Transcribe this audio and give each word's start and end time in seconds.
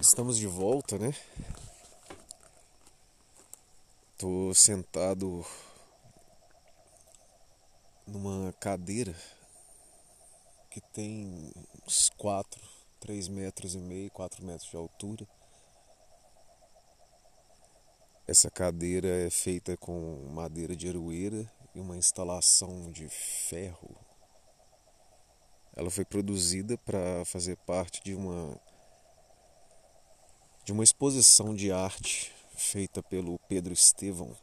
Estamos 0.00 0.38
de 0.38 0.46
volta, 0.46 0.96
né? 0.96 1.12
Tô 4.16 4.54
sentado 4.54 5.44
numa 8.06 8.52
cadeira 8.60 9.12
que 10.70 10.80
tem 10.80 11.52
uns 11.84 12.10
4, 12.10 12.62
3 13.00 13.26
metros 13.26 13.74
e 13.74 13.78
meio, 13.80 14.08
4 14.12 14.44
metros 14.46 14.70
de 14.70 14.76
altura. 14.76 15.26
Essa 18.24 18.48
cadeira 18.48 19.08
é 19.08 19.30
feita 19.30 19.76
com 19.76 20.30
madeira 20.30 20.76
de 20.76 20.88
aroeira 20.88 21.50
e 21.74 21.80
uma 21.80 21.96
instalação 21.96 22.88
de 22.92 23.08
ferro. 23.08 23.96
Ela 25.74 25.90
foi 25.90 26.04
produzida 26.04 26.78
para 26.78 27.24
fazer 27.24 27.56
parte 27.56 28.00
de 28.04 28.14
uma 28.14 28.56
de 30.68 30.72
uma 30.72 30.84
exposição 30.84 31.54
de 31.54 31.72
arte 31.72 32.30
feita 32.54 33.02
pelo 33.02 33.38
Pedro 33.48 33.72
Estevão, 33.72 34.36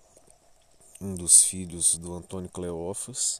um 1.00 1.14
dos 1.14 1.44
filhos 1.44 2.00
do 2.00 2.16
Antônio 2.16 2.50
Cleófas. 2.50 3.40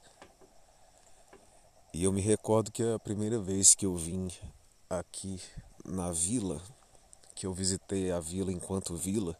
E 1.92 2.04
eu 2.04 2.12
me 2.12 2.20
recordo 2.20 2.70
que 2.70 2.84
a 2.84 2.96
primeira 3.00 3.40
vez 3.40 3.74
que 3.74 3.84
eu 3.84 3.96
vim 3.96 4.30
aqui 4.88 5.40
na 5.84 6.12
vila, 6.12 6.62
que 7.34 7.44
eu 7.44 7.52
visitei 7.52 8.12
a 8.12 8.20
vila 8.20 8.52
enquanto 8.52 8.94
vila, 8.94 9.36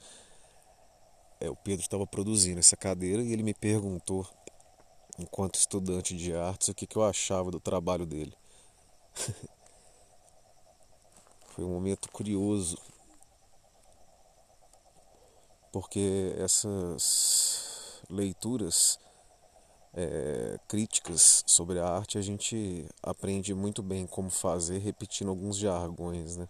é, 1.38 1.48
o 1.48 1.54
Pedro 1.54 1.82
estava 1.82 2.04
produzindo 2.04 2.58
essa 2.58 2.76
cadeira 2.76 3.22
e 3.22 3.32
ele 3.32 3.44
me 3.44 3.54
perguntou, 3.54 4.28
enquanto 5.20 5.54
estudante 5.54 6.16
de 6.16 6.34
artes, 6.34 6.66
o 6.66 6.74
que, 6.74 6.84
que 6.84 6.96
eu 6.96 7.04
achava 7.04 7.52
do 7.52 7.60
trabalho 7.60 8.06
dele. 8.06 8.34
Foi 11.54 11.64
um 11.64 11.70
momento 11.70 12.10
curioso 12.10 12.76
porque 15.76 16.34
essas 16.38 18.00
leituras 18.08 18.98
é, 19.92 20.58
críticas 20.66 21.44
sobre 21.46 21.78
a 21.78 21.86
arte 21.86 22.16
a 22.16 22.22
gente 22.22 22.88
aprende 23.02 23.52
muito 23.52 23.82
bem 23.82 24.06
como 24.06 24.30
fazer 24.30 24.78
repetindo 24.78 25.28
alguns 25.28 25.58
jargões, 25.58 26.38
né? 26.38 26.48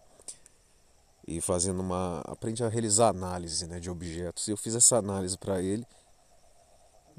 E 1.27 1.41
fazendo 1.41 1.81
uma. 1.81 2.21
aprende 2.21 2.63
a 2.63 2.69
realizar 2.69 3.09
análise 3.09 3.67
né, 3.67 3.81
de 3.81 3.91
objetos. 3.91 4.47
Eu 4.47 4.57
fiz 4.57 4.77
essa 4.77 4.97
análise 4.97 5.37
para 5.37 5.61
ele. 5.61 5.85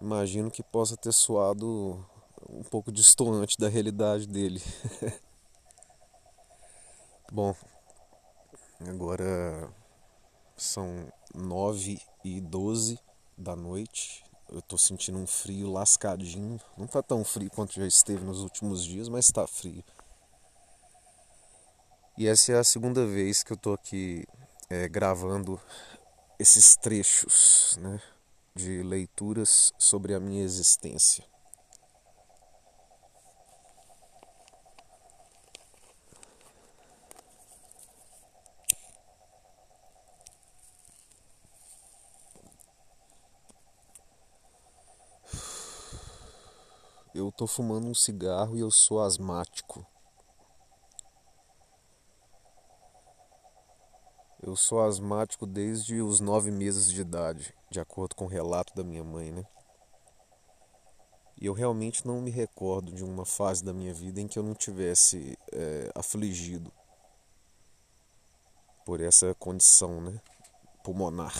Imagino 0.01 0.49
que 0.49 0.63
possa 0.63 0.95
ter 0.95 1.11
soado 1.11 2.05
um 2.49 2.63
pouco 2.63 2.89
distoante 2.89 3.57
da 3.57 3.67
realidade 3.67 4.27
dele. 4.27 4.63
Bom, 7.29 7.53
agora 8.87 9.69
são 10.55 11.11
9 11.33 11.99
e 12.23 12.41
12 12.41 12.99
da 13.37 13.55
noite. 13.55 14.23
Eu 14.49 14.61
tô 14.61 14.77
sentindo 14.77 15.17
um 15.17 15.27
frio 15.27 15.71
lascadinho. 15.71 16.59
Não 16.77 16.87
tá 16.87 17.03
tão 17.03 17.23
frio 17.23 17.49
quanto 17.49 17.73
já 17.73 17.85
esteve 17.85 18.23
nos 18.23 18.41
últimos 18.41 18.83
dias, 18.83 19.09
mas 19.09 19.27
tá 19.27 19.45
frio. 19.45 19.83
E 22.17 22.27
essa 22.27 22.53
é 22.53 22.57
a 22.57 22.63
segunda 22.63 23.05
vez 23.05 23.43
que 23.43 23.53
eu 23.53 23.57
tô 23.57 23.73
aqui 23.73 24.25
é, 24.69 24.87
gravando 24.87 25.59
esses 26.39 26.75
trechos 26.75 27.77
né, 27.79 28.01
de 28.55 28.81
leituras 28.81 29.71
sobre 29.77 30.13
a 30.13 30.19
minha 30.19 30.43
existência. 30.43 31.23
Eu 47.17 47.31
tô 47.31 47.47
fumando 47.47 47.87
um 47.87 47.95
cigarro 47.95 48.55
e 48.55 48.59
eu 48.59 48.69
sou 48.69 49.01
asmático. 49.01 49.83
Eu 54.39 54.55
sou 54.55 54.81
asmático 54.83 55.47
desde 55.47 55.99
os 55.99 56.19
nove 56.19 56.51
meses 56.51 56.91
de 56.91 57.01
idade, 57.01 57.55
de 57.71 57.79
acordo 57.79 58.15
com 58.15 58.25
o 58.25 58.27
relato 58.27 58.75
da 58.75 58.83
minha 58.83 59.03
mãe, 59.03 59.31
né? 59.31 59.43
E 61.41 61.47
eu 61.47 61.53
realmente 61.53 62.05
não 62.05 62.21
me 62.21 62.29
recordo 62.29 62.91
de 62.91 63.03
uma 63.03 63.25
fase 63.25 63.63
da 63.63 63.73
minha 63.73 63.93
vida 63.93 64.21
em 64.21 64.27
que 64.27 64.37
eu 64.37 64.43
não 64.43 64.53
tivesse 64.53 65.37
é, 65.51 65.91
afligido 65.95 66.71
por 68.85 69.01
essa 69.01 69.33
condição, 69.35 69.99
né? 70.01 70.21
Pulmonar. 70.83 71.33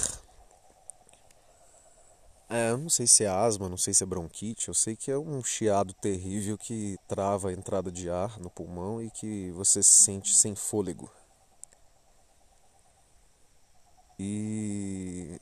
É, 2.50 2.72
eu 2.72 2.78
não 2.78 2.90
sei 2.90 3.06
se 3.06 3.26
é 3.26 3.28
asma, 3.28 3.68
não 3.68 3.76
sei 3.76 3.94
se 3.94 4.04
é 4.04 4.06
bronquite, 4.08 4.70
eu 4.70 4.74
sei 4.74 4.96
que 4.96 5.12
é 5.12 5.18
um 5.18 5.44
chiado 5.44 5.94
terrível 5.94 6.58
que 6.58 6.98
trava 7.06 7.50
a 7.50 7.54
entrada 7.54 7.92
de 7.92 8.10
ar 8.10 8.40
no 8.40 8.50
pulmão 8.50 9.02
e 9.02 9.12
que 9.12 9.52
você 9.52 9.84
se 9.84 10.02
sente 10.04 10.34
sem 10.34 10.56
fôlego. 10.56 11.12
E 14.18 15.40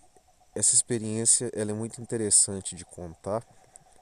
essa 0.56 0.74
experiência 0.74 1.52
ela 1.54 1.72
é 1.72 1.74
muito 1.76 2.02
interessante 2.02 2.76
de 2.76 2.84
contar 2.84 3.46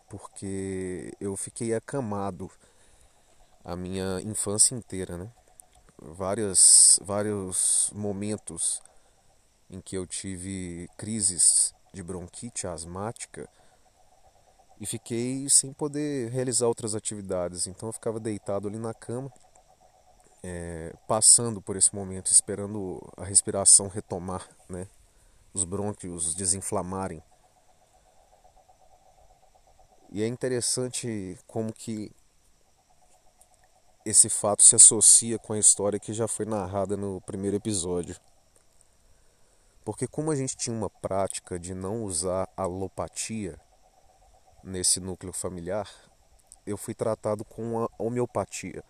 porque 0.10 1.12
eu 1.20 1.36
fiquei 1.36 1.74
acamado 1.74 2.50
a 3.66 3.76
minha 3.76 4.22
infância 4.22 4.76
inteira, 4.76 5.18
né? 5.18 5.30
Várias, 5.98 7.00
vários 7.04 7.92
momentos 7.94 8.82
em 9.70 9.82
que 9.82 9.98
eu 9.98 10.08
tive 10.08 10.90
crises 10.98 11.74
de 11.94 12.02
bronquite 12.02 12.66
asmática 12.68 13.48
e 14.80 14.86
fiquei 14.86 15.48
sem 15.48 15.72
poder 15.72 16.30
realizar 16.32 16.68
outras 16.68 16.96
atividades. 16.96 17.68
Então 17.68 17.90
eu 17.90 17.94
ficava 17.94 18.20
deitado 18.20 18.68
ali 18.68 18.78
na 18.78 18.94
cama, 18.94 19.32
é, 20.44 20.94
passando 21.08 21.62
por 21.62 21.78
esse 21.78 21.94
momento, 21.96 22.32
esperando 22.32 23.00
a 23.16 23.24
respiração 23.24 23.88
retomar, 23.88 24.50
né? 24.68 24.88
os 25.54 25.64
brônquios 25.64 26.34
desinflamarem. 26.34 27.24
E 30.12 30.22
é 30.22 30.28
interessante 30.28 31.38
como 31.48 31.72
que 31.72 32.12
esse 34.06 34.30
fato 34.30 34.64
se 34.64 34.76
associa 34.76 35.40
com 35.40 35.54
a 35.54 35.60
história 35.60 36.00
que 36.00 36.14
já 36.14 36.28
foi 36.28 36.46
narrada 36.46 36.98
no 36.98 37.22
primeiro 37.22 37.56
episódio. 37.56 38.16
Porque 39.84 40.08
como 40.08 40.32
a 40.32 40.36
gente 40.36 40.56
tinha 40.56 40.76
uma 40.76 40.90
prática 40.90 41.60
de 41.60 41.74
não 41.74 42.04
usar 42.04 42.48
alopatia 42.56 43.60
nesse 44.64 45.00
núcleo 45.00 45.34
familiar, 45.34 45.90
eu 46.66 46.78
fui 46.78 46.94
tratado 46.94 47.44
com 47.44 47.84
a 47.84 47.90
homeopatia. 47.98 48.84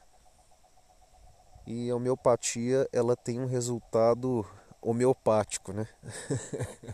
E 1.66 1.90
a 1.90 1.96
homeopatia, 1.96 2.88
ela 2.92 3.16
tem 3.16 3.40
um 3.40 3.46
resultado 3.46 4.46
homeopático, 4.82 5.74
né? 5.74 5.88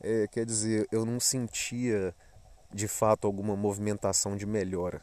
é, 0.00 0.26
quer 0.28 0.46
dizer, 0.46 0.88
eu 0.90 1.04
não 1.04 1.20
sentia 1.20 2.14
de 2.72 2.88
fato 2.88 3.26
alguma 3.26 3.56
movimentação 3.56 4.36
de 4.36 4.46
melhora. 4.46 5.02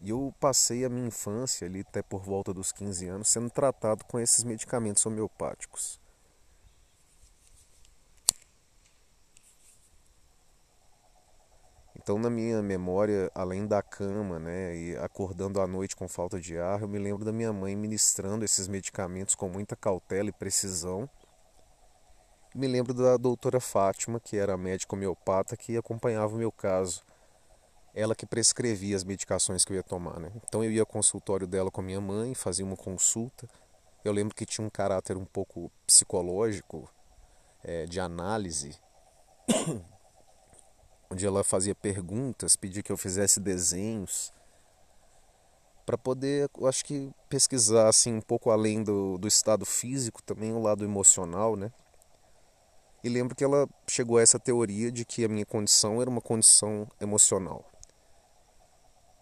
E 0.00 0.10
eu 0.10 0.32
passei 0.38 0.84
a 0.84 0.88
minha 0.88 1.08
infância 1.08 1.66
ali 1.66 1.80
até 1.80 2.02
por 2.02 2.22
volta 2.22 2.54
dos 2.54 2.70
15 2.70 3.08
anos 3.08 3.28
sendo 3.28 3.50
tratado 3.50 4.04
com 4.04 4.18
esses 4.20 4.44
medicamentos 4.44 5.04
homeopáticos. 5.04 6.00
Então, 12.08 12.18
na 12.18 12.30
minha 12.30 12.62
memória, 12.62 13.30
além 13.34 13.66
da 13.66 13.82
cama, 13.82 14.38
né, 14.38 14.74
e 14.74 14.96
acordando 14.96 15.60
à 15.60 15.66
noite 15.66 15.94
com 15.94 16.08
falta 16.08 16.40
de 16.40 16.56
ar, 16.58 16.80
eu 16.80 16.88
me 16.88 16.98
lembro 16.98 17.22
da 17.22 17.30
minha 17.30 17.52
mãe 17.52 17.76
ministrando 17.76 18.46
esses 18.46 18.66
medicamentos 18.66 19.34
com 19.34 19.46
muita 19.46 19.76
cautela 19.76 20.30
e 20.30 20.32
precisão. 20.32 21.06
Me 22.54 22.66
lembro 22.66 22.94
da 22.94 23.18
doutora 23.18 23.60
Fátima, 23.60 24.18
que 24.18 24.38
era 24.38 24.56
médica 24.56 24.96
homeopata 24.96 25.54
que 25.54 25.76
acompanhava 25.76 26.34
o 26.34 26.38
meu 26.38 26.50
caso. 26.50 27.02
Ela 27.94 28.14
que 28.14 28.24
prescrevia 28.24 28.96
as 28.96 29.04
medicações 29.04 29.62
que 29.62 29.74
eu 29.74 29.76
ia 29.76 29.82
tomar, 29.82 30.18
né? 30.18 30.32
Então 30.48 30.64
eu 30.64 30.72
ia 30.72 30.80
ao 30.80 30.86
consultório 30.86 31.46
dela 31.46 31.70
com 31.70 31.82
a 31.82 31.84
minha 31.84 32.00
mãe, 32.00 32.34
fazia 32.34 32.64
uma 32.64 32.74
consulta. 32.74 33.46
Eu 34.02 34.14
lembro 34.14 34.34
que 34.34 34.46
tinha 34.46 34.66
um 34.66 34.70
caráter 34.70 35.18
um 35.18 35.26
pouco 35.26 35.70
psicológico, 35.86 36.88
é, 37.62 37.84
de 37.84 38.00
análise 38.00 38.80
onde 41.10 41.26
ela 41.26 41.42
fazia 41.42 41.74
perguntas, 41.74 42.56
pedia 42.56 42.82
que 42.82 42.92
eu 42.92 42.96
fizesse 42.96 43.40
desenhos 43.40 44.32
para 45.88 45.96
poder, 45.96 46.50
eu 46.58 46.66
acho 46.66 46.84
que 46.84 47.10
pesquisar 47.30 47.88
assim 47.88 48.12
um 48.12 48.20
pouco 48.20 48.50
além 48.50 48.82
do, 48.82 49.16
do 49.16 49.26
estado 49.26 49.64
físico, 49.64 50.22
também 50.22 50.52
o 50.52 50.60
lado 50.60 50.84
emocional, 50.84 51.56
né? 51.56 51.72
E 53.02 53.08
lembro 53.08 53.34
que 53.34 53.42
ela 53.42 53.66
chegou 53.88 54.18
a 54.18 54.22
essa 54.22 54.38
teoria 54.38 54.92
de 54.92 55.06
que 55.06 55.24
a 55.24 55.28
minha 55.28 55.46
condição 55.46 56.02
era 56.02 56.10
uma 56.10 56.20
condição 56.20 56.86
emocional. 57.00 57.64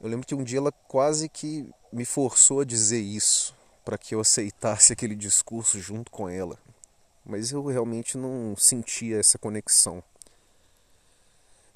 Eu 0.00 0.08
lembro 0.08 0.26
que 0.26 0.34
um 0.34 0.42
dia 0.42 0.58
ela 0.58 0.72
quase 0.72 1.28
que 1.28 1.68
me 1.92 2.04
forçou 2.04 2.60
a 2.60 2.64
dizer 2.64 3.00
isso 3.00 3.54
para 3.84 3.96
que 3.96 4.16
eu 4.16 4.18
aceitasse 4.20 4.92
aquele 4.92 5.14
discurso 5.14 5.78
junto 5.78 6.10
com 6.10 6.28
ela. 6.28 6.58
Mas 7.24 7.52
eu 7.52 7.64
realmente 7.64 8.18
não 8.18 8.56
sentia 8.56 9.20
essa 9.20 9.38
conexão. 9.38 10.02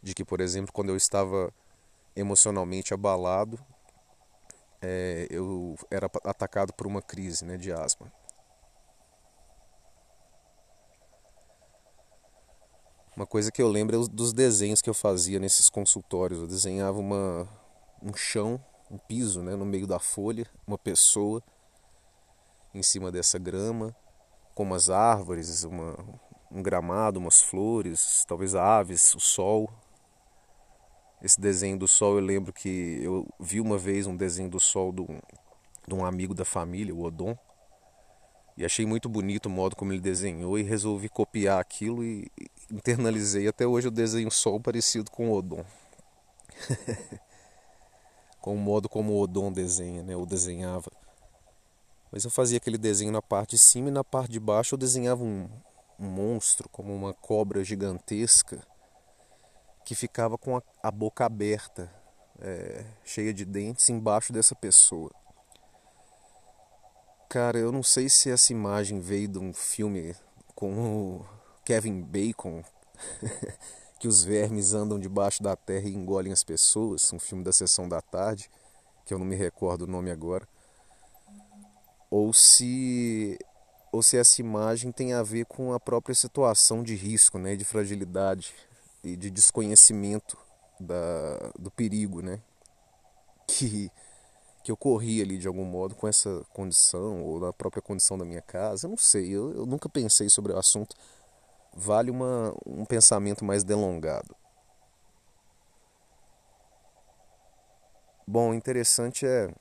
De 0.02 0.14
que, 0.14 0.24
por 0.24 0.40
exemplo, 0.40 0.72
quando 0.72 0.88
eu 0.88 0.96
estava 0.96 1.52
emocionalmente 2.16 2.94
abalado, 2.94 3.58
é, 4.80 5.26
eu 5.30 5.76
era 5.90 6.06
atacado 6.24 6.72
por 6.72 6.86
uma 6.86 7.02
crise 7.02 7.44
né, 7.44 7.56
de 7.56 7.72
asma. 7.72 8.10
Uma 13.14 13.26
coisa 13.26 13.52
que 13.52 13.60
eu 13.60 13.68
lembro 13.68 14.02
é 14.02 14.08
dos 14.08 14.32
desenhos 14.32 14.80
que 14.80 14.88
eu 14.88 14.94
fazia 14.94 15.38
nesses 15.38 15.68
consultórios. 15.68 16.40
Eu 16.40 16.46
desenhava 16.46 16.98
uma, 16.98 17.46
um 18.02 18.14
chão, 18.14 18.64
um 18.90 18.96
piso 18.96 19.42
né, 19.42 19.54
no 19.54 19.66
meio 19.66 19.86
da 19.86 19.98
folha, 19.98 20.46
uma 20.66 20.78
pessoa 20.78 21.42
em 22.72 22.82
cima 22.82 23.10
dessa 23.10 23.38
grama, 23.38 23.94
com 24.54 24.62
umas 24.62 24.88
árvores, 24.88 25.64
uma, 25.64 25.96
um 26.50 26.62
gramado, 26.62 27.18
umas 27.18 27.42
flores, 27.42 28.24
talvez 28.26 28.54
aves, 28.54 29.14
o 29.14 29.20
sol. 29.20 29.70
Esse 31.22 31.40
desenho 31.40 31.78
do 31.78 31.86
sol 31.86 32.14
eu 32.14 32.24
lembro 32.24 32.52
que 32.52 33.00
eu 33.02 33.26
vi 33.38 33.60
uma 33.60 33.76
vez 33.76 34.06
um 34.06 34.16
desenho 34.16 34.48
do 34.48 34.58
sol 34.58 34.90
do, 34.90 35.06
de 35.86 35.94
um 35.94 36.04
amigo 36.04 36.34
da 36.34 36.44
família, 36.44 36.94
o 36.94 37.02
Odon. 37.02 37.36
E 38.56 38.64
achei 38.64 38.86
muito 38.86 39.08
bonito 39.08 39.46
o 39.46 39.50
modo 39.50 39.76
como 39.76 39.92
ele 39.92 40.00
desenhou 40.00 40.58
e 40.58 40.62
resolvi 40.62 41.08
copiar 41.08 41.60
aquilo 41.60 42.02
e 42.02 42.30
internalizei. 42.70 43.46
Até 43.48 43.66
hoje 43.66 43.88
eu 43.88 43.90
desenho 43.90 44.30
sol 44.30 44.60
parecido 44.60 45.10
com 45.10 45.30
o 45.30 45.34
Odon. 45.34 45.64
com 48.40 48.54
o 48.54 48.58
modo 48.58 48.88
como 48.88 49.12
o 49.12 49.20
Odon 49.20 49.52
desenha, 49.52 50.02
né? 50.02 50.16
ou 50.16 50.24
desenhava. 50.24 50.90
Mas 52.10 52.24
eu 52.24 52.30
fazia 52.30 52.56
aquele 52.56 52.78
desenho 52.78 53.12
na 53.12 53.22
parte 53.22 53.50
de 53.50 53.58
cima 53.58 53.88
e 53.88 53.92
na 53.92 54.02
parte 54.02 54.32
de 54.32 54.40
baixo 54.40 54.74
eu 54.74 54.78
desenhava 54.78 55.22
um, 55.22 55.48
um 55.98 56.08
monstro, 56.08 56.68
como 56.70 56.94
uma 56.94 57.14
cobra 57.14 57.62
gigantesca, 57.62 58.60
que 59.84 59.94
ficava 59.94 60.38
com 60.38 60.56
a, 60.56 60.62
a 60.82 60.90
boca 60.90 61.24
aberta, 61.24 61.90
é, 62.40 62.84
cheia 63.04 63.32
de 63.32 63.44
dentes, 63.44 63.88
embaixo 63.88 64.32
dessa 64.32 64.54
pessoa. 64.54 65.10
Cara, 67.28 67.58
eu 67.58 67.70
não 67.70 67.82
sei 67.82 68.08
se 68.08 68.30
essa 68.30 68.52
imagem 68.52 69.00
veio 69.00 69.28
de 69.28 69.38
um 69.38 69.52
filme 69.52 70.14
com 70.54 71.18
o 71.18 71.26
Kevin 71.64 72.02
Bacon, 72.02 72.62
que 74.00 74.08
os 74.08 74.24
vermes 74.24 74.72
andam 74.72 74.98
debaixo 74.98 75.42
da 75.42 75.54
terra 75.54 75.88
e 75.88 75.94
engolem 75.94 76.32
as 76.32 76.42
pessoas, 76.42 77.12
um 77.12 77.18
filme 77.18 77.44
da 77.44 77.52
sessão 77.52 77.88
da 77.88 78.00
tarde, 78.00 78.50
que 79.04 79.14
eu 79.14 79.18
não 79.18 79.26
me 79.26 79.36
recordo 79.36 79.82
o 79.82 79.86
nome 79.86 80.10
agora. 80.10 80.46
Ou 82.10 82.32
se 82.32 83.38
ou 83.92 84.02
se 84.02 84.16
essa 84.16 84.40
imagem 84.40 84.92
tem 84.92 85.12
a 85.12 85.22
ver 85.22 85.46
com 85.46 85.72
a 85.72 85.80
própria 85.80 86.14
situação 86.14 86.82
de 86.82 86.94
risco, 86.94 87.38
né, 87.38 87.56
de 87.56 87.64
fragilidade 87.64 88.54
e 89.02 89.16
de 89.16 89.30
desconhecimento 89.30 90.36
da, 90.78 91.52
do 91.58 91.70
perigo, 91.70 92.22
né, 92.22 92.40
que 93.46 93.90
que 94.62 94.70
eu 94.70 94.76
corri 94.76 95.22
ali 95.22 95.38
de 95.38 95.48
algum 95.48 95.64
modo 95.64 95.94
com 95.94 96.06
essa 96.06 96.44
condição 96.52 97.22
ou 97.22 97.40
na 97.40 97.52
própria 97.52 97.82
condição 97.82 98.18
da 98.18 98.24
minha 98.24 98.42
casa. 98.42 98.86
Eu 98.86 98.90
não 98.90 98.96
sei, 98.96 99.30
eu, 99.30 99.54
eu 99.54 99.66
nunca 99.66 99.88
pensei 99.88 100.28
sobre 100.28 100.52
o 100.52 100.58
assunto. 100.58 100.94
Vale 101.74 102.10
uma, 102.10 102.54
um 102.66 102.84
pensamento 102.84 103.44
mais 103.44 103.64
delongado. 103.64 104.36
Bom, 108.26 108.52
interessante 108.54 109.26
é 109.26 109.52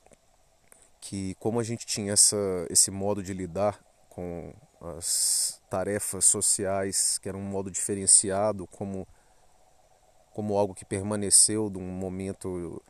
que 1.00 1.34
como 1.36 1.58
a 1.58 1.62
gente 1.62 1.86
tinha 1.86 2.12
essa, 2.12 2.36
esse 2.68 2.90
modo 2.90 3.22
de 3.22 3.32
lidar 3.32 3.82
com 4.10 4.52
as 4.80 5.60
tarefas 5.70 6.24
sociais, 6.26 7.18
que 7.18 7.28
era 7.28 7.38
um 7.38 7.42
modo 7.42 7.70
diferenciado, 7.70 8.66
como, 8.66 9.06
como 10.30 10.56
algo 10.56 10.74
que 10.74 10.84
permaneceu 10.84 11.68
de 11.68 11.78
um 11.78 11.86
momento 11.86 12.82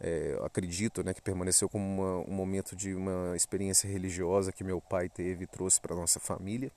é, 0.00 0.38
acredito 0.44 1.02
né, 1.02 1.12
que 1.12 1.20
permaneceu 1.20 1.68
como 1.68 1.84
uma, 1.84 2.30
um 2.30 2.32
momento 2.32 2.76
de 2.76 2.94
uma 2.94 3.34
experiência 3.34 3.88
religiosa 3.90 4.52
que 4.52 4.62
meu 4.62 4.80
pai 4.80 5.08
teve 5.08 5.44
e 5.44 5.46
trouxe 5.46 5.80
para 5.80 5.94
nossa 5.94 6.20
família. 6.20 6.70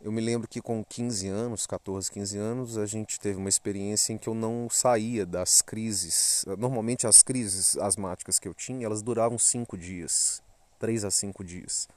Eu 0.00 0.10
me 0.10 0.20
lembro 0.20 0.48
que 0.48 0.60
com 0.60 0.84
15 0.84 1.28
anos, 1.28 1.64
14, 1.64 2.10
15 2.10 2.36
anos, 2.36 2.76
a 2.76 2.86
gente 2.86 3.20
teve 3.20 3.38
uma 3.38 3.48
experiência 3.48 4.12
em 4.12 4.18
que 4.18 4.28
eu 4.28 4.34
não 4.34 4.68
saía 4.68 5.24
das 5.24 5.62
crises. 5.62 6.44
Normalmente 6.58 7.06
as 7.06 7.22
crises 7.22 7.76
asmáticas 7.78 8.40
que 8.40 8.48
eu 8.48 8.52
tinha, 8.52 8.84
elas 8.84 9.00
duravam 9.00 9.38
cinco 9.38 9.78
dias, 9.78 10.42
três 10.78 11.04
a 11.04 11.10
cinco 11.10 11.44
dias. 11.44 11.88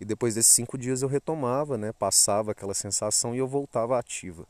E 0.00 0.06
depois 0.06 0.34
desses 0.34 0.52
cinco 0.52 0.78
dias 0.78 1.02
eu 1.02 1.08
retomava, 1.08 1.76
né, 1.76 1.92
passava 1.92 2.52
aquela 2.52 2.72
sensação 2.72 3.34
e 3.34 3.38
eu 3.38 3.46
voltava 3.46 3.98
ativa. 3.98 4.46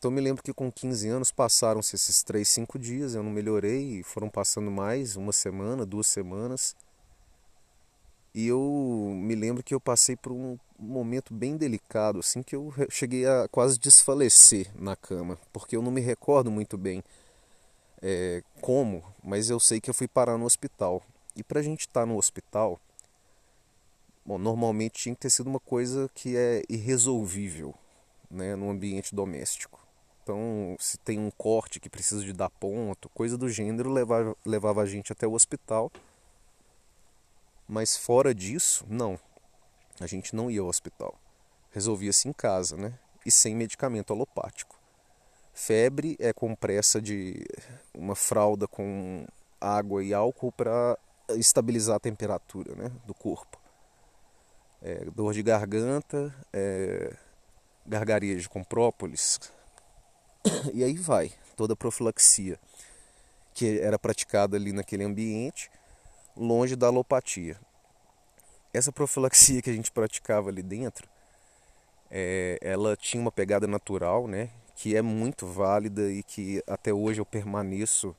Então 0.00 0.10
me 0.10 0.22
lembro 0.22 0.42
que 0.42 0.54
com 0.54 0.72
15 0.72 1.08
anos 1.10 1.30
passaram-se 1.30 1.94
esses 1.94 2.22
3, 2.22 2.48
5 2.48 2.78
dias, 2.78 3.14
eu 3.14 3.22
não 3.22 3.30
melhorei, 3.30 4.02
foram 4.02 4.30
passando 4.30 4.70
mais, 4.70 5.14
uma 5.14 5.30
semana, 5.30 5.84
duas 5.84 6.06
semanas. 6.06 6.74
E 8.34 8.46
eu 8.46 9.12
me 9.14 9.34
lembro 9.34 9.62
que 9.62 9.74
eu 9.74 9.80
passei 9.80 10.16
por 10.16 10.32
um 10.32 10.58
momento 10.78 11.34
bem 11.34 11.54
delicado, 11.54 12.20
assim, 12.20 12.42
que 12.42 12.56
eu 12.56 12.72
cheguei 12.88 13.26
a 13.26 13.46
quase 13.48 13.78
desfalecer 13.78 14.70
na 14.74 14.96
cama, 14.96 15.38
porque 15.52 15.76
eu 15.76 15.82
não 15.82 15.90
me 15.90 16.00
recordo 16.00 16.50
muito 16.50 16.78
bem 16.78 17.04
é, 18.00 18.42
como, 18.62 19.04
mas 19.22 19.50
eu 19.50 19.60
sei 19.60 19.82
que 19.82 19.90
eu 19.90 19.94
fui 19.94 20.08
parar 20.08 20.38
no 20.38 20.46
hospital. 20.46 21.02
E 21.36 21.44
pra 21.44 21.60
gente 21.60 21.80
estar 21.80 22.00
tá 22.00 22.06
no 22.06 22.16
hospital, 22.16 22.80
bom, 24.24 24.38
normalmente 24.38 24.94
tinha 24.94 25.14
que 25.14 25.20
ter 25.20 25.30
sido 25.30 25.50
uma 25.50 25.60
coisa 25.60 26.08
que 26.14 26.38
é 26.38 26.62
irresolvível, 26.70 27.74
né, 28.30 28.56
no 28.56 28.70
ambiente 28.70 29.14
doméstico. 29.14 29.79
Então, 30.30 30.76
se 30.78 30.96
tem 30.96 31.18
um 31.18 31.28
corte 31.28 31.80
que 31.80 31.90
precisa 31.90 32.24
de 32.24 32.32
dar 32.32 32.48
ponto, 32.48 33.08
coisa 33.08 33.36
do 33.36 33.48
gênero, 33.48 33.90
levava, 33.90 34.36
levava 34.46 34.80
a 34.80 34.86
gente 34.86 35.10
até 35.10 35.26
o 35.26 35.32
hospital. 35.32 35.90
Mas 37.66 37.96
fora 37.96 38.32
disso, 38.32 38.86
não. 38.88 39.18
A 39.98 40.06
gente 40.06 40.36
não 40.36 40.48
ia 40.48 40.60
ao 40.60 40.68
hospital. 40.68 41.18
Resolvia-se 41.72 42.28
em 42.28 42.32
casa, 42.32 42.76
né? 42.76 42.96
E 43.26 43.30
sem 43.32 43.56
medicamento 43.56 44.12
alopático. 44.12 44.78
Febre 45.52 46.16
é 46.20 46.32
compressa 46.32 47.02
de 47.02 47.44
uma 47.92 48.14
fralda 48.14 48.68
com 48.68 49.26
água 49.60 50.04
e 50.04 50.14
álcool 50.14 50.52
para 50.52 50.96
estabilizar 51.30 51.96
a 51.96 52.00
temperatura 52.00 52.76
né, 52.76 52.92
do 53.04 53.14
corpo. 53.14 53.58
É, 54.80 55.04
dor 55.06 55.34
de 55.34 55.42
garganta, 55.42 56.32
é, 56.52 57.16
gargarejo 57.84 58.48
com 58.48 58.62
própolis, 58.62 59.40
e 60.72 60.82
aí 60.84 60.96
vai, 60.96 61.32
toda 61.56 61.74
a 61.74 61.76
profilaxia 61.76 62.58
que 63.54 63.78
era 63.80 63.98
praticada 63.98 64.56
ali 64.56 64.72
naquele 64.72 65.04
ambiente, 65.04 65.70
longe 66.36 66.76
da 66.76 66.86
alopatia. 66.86 67.58
Essa 68.72 68.92
profilaxia 68.92 69.60
que 69.60 69.70
a 69.70 69.72
gente 69.72 69.90
praticava 69.90 70.48
ali 70.48 70.62
dentro, 70.62 71.08
é, 72.10 72.58
ela 72.62 72.96
tinha 72.96 73.20
uma 73.20 73.32
pegada 73.32 73.66
natural, 73.66 74.26
né, 74.26 74.50
que 74.74 74.96
é 74.96 75.02
muito 75.02 75.46
válida 75.46 76.10
e 76.10 76.22
que 76.22 76.62
até 76.66 76.92
hoje 76.92 77.20
eu 77.20 77.26
permaneço 77.26 78.16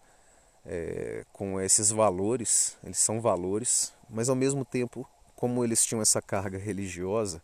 é, 0.65 1.25
com 1.33 1.59
esses 1.59 1.89
valores. 1.89 2.77
Eles 2.83 2.99
são 2.99 3.19
valores, 3.19 3.93
mas 4.09 4.29
ao 4.29 4.35
mesmo 4.35 4.63
tempo, 4.63 5.09
como 5.35 5.63
eles 5.63 5.83
tinham 5.83 6.01
essa 6.01 6.21
carga 6.21 6.57
religiosa, 6.57 7.41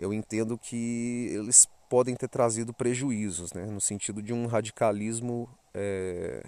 eu 0.00 0.12
entendo 0.12 0.56
que 0.56 1.28
eles 1.32 1.68
podem 1.94 2.16
ter 2.16 2.26
trazido 2.26 2.74
prejuízos, 2.74 3.52
né, 3.52 3.66
no 3.66 3.80
sentido 3.80 4.20
de 4.20 4.32
um 4.32 4.46
radicalismo 4.48 5.48
é, 5.72 6.44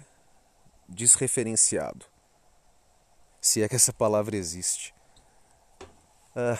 desreferenciado. 0.89 2.05
Se 3.39 3.63
é 3.63 3.69
que 3.69 3.75
essa 3.77 3.93
palavra 3.93 4.35
existe. 4.35 4.93
Ah. 6.35 6.59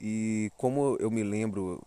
E 0.00 0.50
como 0.56 0.96
eu 0.98 1.08
me 1.08 1.22
lembro 1.22 1.80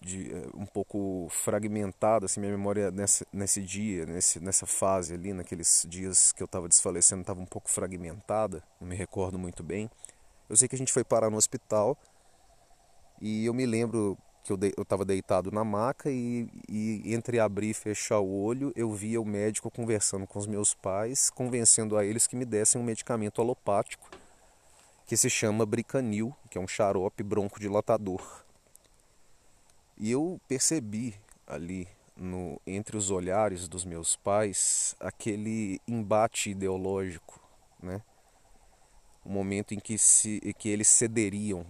de, 0.00 0.32
eh, 0.32 0.48
um 0.54 0.64
pouco 0.64 1.28
fragmentada, 1.28 2.24
assim, 2.24 2.40
minha 2.40 2.52
memória 2.52 2.90
nessa, 2.90 3.26
nesse 3.32 3.62
dia, 3.62 4.06
nesse, 4.06 4.40
nessa 4.40 4.66
fase 4.66 5.14
ali, 5.14 5.32
naqueles 5.32 5.84
dias 5.88 6.32
que 6.32 6.42
eu 6.42 6.46
estava 6.46 6.68
desfalecendo, 6.68 7.20
estava 7.20 7.40
um 7.40 7.46
pouco 7.46 7.70
fragmentada, 7.70 8.62
não 8.80 8.88
me 8.88 8.96
recordo 8.96 9.38
muito 9.38 9.62
bem. 9.62 9.90
Eu 10.48 10.56
sei 10.56 10.66
que 10.66 10.74
a 10.74 10.78
gente 10.78 10.92
foi 10.92 11.04
parar 11.04 11.30
no 11.30 11.36
hospital 11.36 11.96
e 13.20 13.44
eu 13.44 13.52
me 13.52 13.66
lembro 13.66 14.16
que 14.42 14.52
eu 14.52 14.58
estava 14.82 15.04
deitado 15.04 15.52
na 15.52 15.62
maca 15.62 16.10
e, 16.10 16.48
e 16.66 17.14
entre 17.14 17.38
abrir 17.38 17.70
e 17.70 17.74
fechar 17.74 18.20
o 18.20 18.42
olho 18.42 18.72
eu 18.74 18.90
via 18.90 19.20
o 19.20 19.24
médico 19.24 19.70
conversando 19.70 20.26
com 20.26 20.38
os 20.38 20.46
meus 20.46 20.74
pais, 20.74 21.28
convencendo 21.28 21.96
a 21.96 22.04
eles 22.04 22.26
que 22.26 22.34
me 22.34 22.46
dessem 22.46 22.80
um 22.80 22.84
medicamento 22.84 23.40
alopático 23.40 24.10
que 25.06 25.16
se 25.16 25.28
chama 25.28 25.66
Bricanil, 25.66 26.34
que 26.48 26.56
é 26.56 26.60
um 26.60 26.66
xarope 26.66 27.22
broncodilatador 27.22 28.44
E 30.02 30.12
eu 30.12 30.40
percebi 30.48 31.14
ali 31.46 31.86
no, 32.16 32.58
entre 32.66 32.96
os 32.96 33.10
olhares 33.10 33.68
dos 33.68 33.84
meus 33.84 34.16
pais 34.16 34.96
aquele 34.98 35.78
embate 35.86 36.48
ideológico, 36.48 37.38
né? 37.82 38.00
O 39.22 39.28
momento 39.28 39.74
em 39.74 39.78
que, 39.78 39.98
se, 39.98 40.40
que 40.58 40.70
eles 40.70 40.88
cederiam 40.88 41.66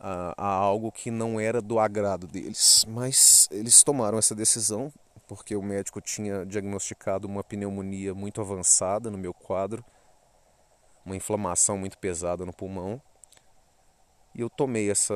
a, 0.00 0.34
a 0.36 0.48
algo 0.48 0.90
que 0.90 1.08
não 1.08 1.38
era 1.38 1.62
do 1.62 1.78
agrado 1.78 2.26
deles. 2.26 2.84
Mas 2.88 3.46
eles 3.52 3.84
tomaram 3.84 4.18
essa 4.18 4.34
decisão 4.34 4.92
porque 5.28 5.54
o 5.54 5.62
médico 5.62 6.00
tinha 6.00 6.44
diagnosticado 6.44 7.28
uma 7.28 7.44
pneumonia 7.44 8.12
muito 8.12 8.40
avançada 8.40 9.08
no 9.08 9.16
meu 9.16 9.32
quadro, 9.32 9.84
uma 11.06 11.14
inflamação 11.14 11.78
muito 11.78 11.96
pesada 11.96 12.44
no 12.44 12.52
pulmão. 12.52 13.00
E 14.34 14.40
eu 14.40 14.48
tomei 14.48 14.90
essa, 14.90 15.14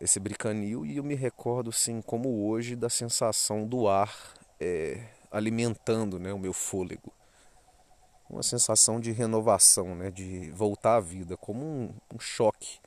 esse 0.00 0.18
bricanil 0.18 0.86
e 0.86 0.96
eu 0.96 1.04
me 1.04 1.14
recordo, 1.14 1.70
assim, 1.70 2.00
como 2.00 2.48
hoje, 2.48 2.74
da 2.74 2.88
sensação 2.88 3.66
do 3.66 3.86
ar 3.86 4.34
é, 4.58 5.08
alimentando 5.30 6.18
né, 6.18 6.32
o 6.32 6.38
meu 6.38 6.52
fôlego. 6.52 7.12
Uma 8.28 8.42
sensação 8.42 8.98
de 8.98 9.12
renovação, 9.12 9.94
né, 9.94 10.10
de 10.10 10.50
voltar 10.50 10.96
à 10.96 11.00
vida, 11.00 11.36
como 11.36 11.64
um, 11.64 11.94
um 12.14 12.18
choque. 12.18 12.80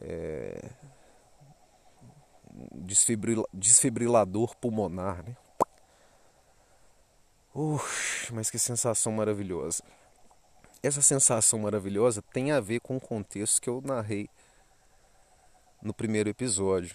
É, 0.00 0.70
desfibrilador 3.52 4.54
pulmonar, 4.56 5.24
né? 5.24 5.36
Uf, 7.54 8.32
mas 8.34 8.50
que 8.50 8.58
sensação 8.58 9.12
maravilhosa. 9.12 9.82
Essa 10.86 11.02
sensação 11.02 11.58
maravilhosa 11.58 12.22
tem 12.22 12.52
a 12.52 12.60
ver 12.60 12.78
com 12.78 12.96
o 12.96 13.00
contexto 13.00 13.60
que 13.60 13.68
eu 13.68 13.82
narrei 13.84 14.30
no 15.82 15.92
primeiro 15.92 16.28
episódio. 16.28 16.94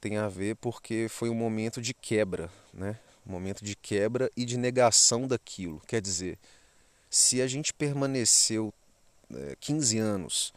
Tem 0.00 0.16
a 0.16 0.28
ver 0.28 0.56
porque 0.56 1.06
foi 1.08 1.30
um 1.30 1.36
momento 1.36 1.80
de 1.80 1.94
quebra, 1.94 2.50
né? 2.74 2.98
Um 3.24 3.30
momento 3.30 3.64
de 3.64 3.76
quebra 3.76 4.28
e 4.36 4.44
de 4.44 4.56
negação 4.56 5.28
daquilo. 5.28 5.80
Quer 5.86 6.02
dizer, 6.02 6.36
se 7.08 7.40
a 7.40 7.46
gente 7.46 7.72
permaneceu 7.72 8.74
é, 9.32 9.54
15 9.60 9.98
anos 9.98 10.52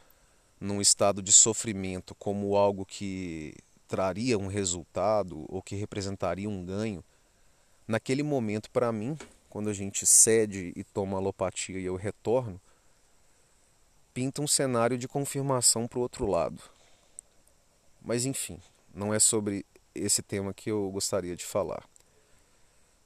num 0.59 0.81
estado 0.81 1.21
de 1.21 1.31
sofrimento 1.31 2.15
como 2.15 2.55
algo 2.55 2.83
que 2.83 3.53
traria 3.87 4.39
um 4.39 4.47
resultado 4.47 5.45
ou 5.47 5.61
que 5.61 5.75
representaria 5.75 6.49
um 6.49 6.65
ganho, 6.65 7.03
naquele 7.87 8.23
momento 8.23 8.71
para 8.71 8.91
mim, 8.91 9.15
quando 9.55 9.69
a 9.69 9.73
gente 9.73 10.05
cede 10.05 10.73
e 10.75 10.83
toma 10.83 11.15
alopatia 11.15 11.79
e 11.79 11.85
eu 11.85 11.95
retorno, 11.95 12.59
pinta 14.13 14.41
um 14.41 14.47
cenário 14.47 14.97
de 14.97 15.07
confirmação 15.07 15.87
para 15.87 15.97
o 15.97 16.01
outro 16.01 16.27
lado. 16.27 16.61
Mas 18.01 18.25
enfim, 18.25 18.59
não 18.93 19.13
é 19.13 19.17
sobre 19.17 19.65
esse 19.95 20.21
tema 20.21 20.53
que 20.53 20.69
eu 20.69 20.91
gostaria 20.91 21.37
de 21.37 21.45
falar. 21.45 21.87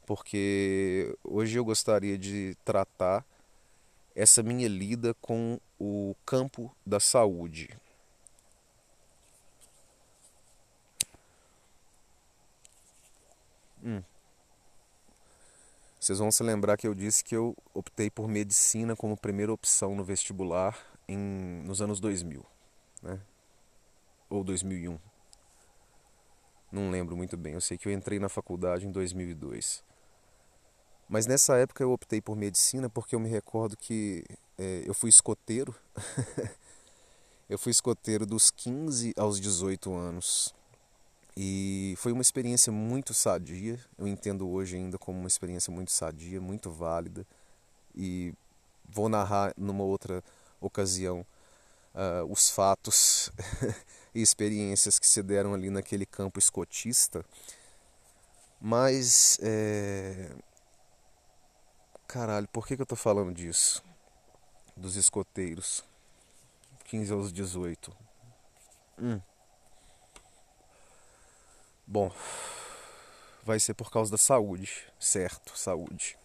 Porque 0.07 1.15
hoje 1.23 1.55
eu 1.55 1.63
gostaria 1.63 2.17
de 2.17 2.57
tratar 2.65 3.23
essa 4.15 4.41
minha 4.41 4.67
lida 4.67 5.13
com 5.21 5.59
o 5.79 6.15
campo 6.25 6.75
da 6.83 6.99
saúde. 6.99 7.69
Hum. 13.83 14.01
Vocês 15.99 16.17
vão 16.19 16.31
se 16.31 16.41
lembrar 16.43 16.77
que 16.77 16.87
eu 16.87 16.95
disse 16.95 17.23
que 17.23 17.35
eu 17.35 17.55
optei 17.73 18.09
por 18.09 18.27
medicina 18.27 18.95
como 18.95 19.17
primeira 19.17 19.51
opção 19.51 19.95
no 19.95 20.03
vestibular 20.03 20.77
em, 21.07 21.17
nos 21.65 21.81
anos 21.81 21.99
2000, 21.99 22.45
né? 23.03 23.19
Ou 24.29 24.43
2001. 24.43 24.97
Não 26.71 26.89
lembro 26.89 27.17
muito 27.17 27.35
bem. 27.35 27.53
Eu 27.53 27.61
sei 27.61 27.77
que 27.77 27.87
eu 27.87 27.91
entrei 27.91 28.17
na 28.17 28.29
faculdade 28.29 28.87
em 28.87 28.91
2002. 28.91 29.83
Mas 31.09 31.25
nessa 31.25 31.57
época 31.57 31.83
eu 31.83 31.91
optei 31.91 32.21
por 32.21 32.35
medicina 32.35 32.89
porque 32.89 33.15
eu 33.15 33.19
me 33.19 33.27
recordo 33.27 33.75
que 33.75 34.23
é, 34.57 34.83
eu 34.85 34.93
fui 34.93 35.09
escoteiro. 35.09 35.75
eu 37.49 37.57
fui 37.57 37.71
escoteiro 37.71 38.25
dos 38.25 38.51
15 38.51 39.13
aos 39.17 39.39
18 39.39 39.93
anos. 39.93 40.53
E 41.35 41.95
foi 41.97 42.11
uma 42.11 42.21
experiência 42.21 42.71
muito 42.71 43.13
sadia. 43.13 43.79
Eu 43.97 44.07
entendo 44.07 44.49
hoje 44.49 44.75
ainda 44.75 44.97
como 44.97 45.19
uma 45.19 45.27
experiência 45.27 45.71
muito 45.71 45.91
sadia, 45.91 46.41
muito 46.41 46.69
válida. 46.69 47.25
E 47.95 48.33
vou 48.85 49.07
narrar 49.07 49.53
numa 49.57 49.83
outra 49.83 50.23
ocasião 50.59 51.25
uh, 51.93 52.25
os 52.29 52.49
fatos 52.49 53.31
e 54.13 54.21
experiências 54.21 54.99
que 54.99 55.07
se 55.07 55.23
deram 55.23 55.53
ali 55.53 55.69
naquele 55.69 56.05
campo 56.05 56.39
escotista. 56.39 57.23
Mas 58.61 59.39
é, 59.41 60.29
Caralho, 62.09 62.47
por 62.47 62.65
que, 62.65 62.75
que 62.75 62.81
eu 62.81 62.87
tô 62.87 62.95
falando 62.95 63.31
disso? 63.31 63.83
Dos 64.75 64.95
escoteiros. 64.95 65.83
15 66.85 67.13
aos 67.13 67.31
18. 67.31 67.95
Hum. 68.97 69.21
Bom, 71.91 72.11
vai 73.43 73.59
ser 73.59 73.73
por 73.73 73.89
causa 73.89 74.11
da 74.11 74.17
saúde, 74.17 74.71
certo? 74.99 75.57
Saúde. 75.57 76.15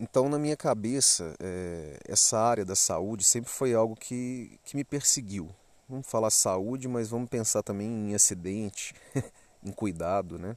Então, 0.00 0.28
na 0.28 0.36
minha 0.36 0.56
cabeça, 0.56 1.32
é, 1.38 2.00
essa 2.08 2.40
área 2.40 2.64
da 2.64 2.74
saúde 2.74 3.22
sempre 3.22 3.48
foi 3.48 3.72
algo 3.72 3.94
que, 3.94 4.58
que 4.64 4.74
me 4.74 4.82
perseguiu. 4.82 5.48
Vamos 5.88 6.08
falar 6.08 6.30
saúde, 6.30 6.88
mas 6.88 7.08
vamos 7.08 7.28
pensar 7.28 7.62
também 7.62 7.86
em 7.86 8.14
acidente, 8.16 8.92
em 9.62 9.70
cuidado, 9.70 10.40
né? 10.40 10.56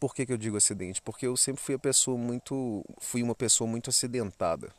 Por 0.00 0.16
que, 0.16 0.26
que 0.26 0.32
eu 0.32 0.36
digo 0.36 0.56
acidente? 0.56 1.00
Porque 1.00 1.28
eu 1.28 1.36
sempre 1.36 1.62
fui 1.62 1.76
a 1.76 1.78
pessoa 1.78 2.18
muito, 2.18 2.84
fui 2.98 3.22
uma 3.22 3.36
pessoa 3.36 3.70
muito 3.70 3.88
acidentada. 3.88 4.74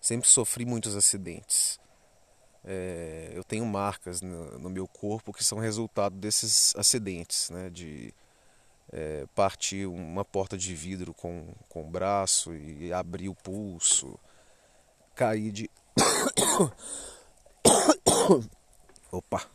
Sempre 0.00 0.28
sofri 0.28 0.64
muitos 0.64 0.96
acidentes. 0.96 1.78
É, 2.64 3.30
eu 3.34 3.44
tenho 3.44 3.66
marcas 3.66 4.22
no, 4.22 4.58
no, 4.58 4.70
meu 4.70 4.88
corpo 4.88 5.32
que 5.32 5.44
são 5.44 5.58
resultado 5.58 6.16
desses 6.16 6.74
acidentes, 6.76 7.50
né? 7.50 7.68
De 7.68 8.14
é, 8.92 9.26
partir 9.34 9.86
uma 9.86 10.24
porta 10.24 10.56
de 10.56 10.74
vidro 10.74 11.12
com, 11.12 11.52
com 11.68 11.82
o 11.82 11.90
braço 11.90 12.54
e 12.54 12.92
abrir 12.92 13.28
o 13.28 13.34
pulso, 13.34 14.18
cair 15.14 15.52
de. 15.52 15.70
Opa! 19.12 19.46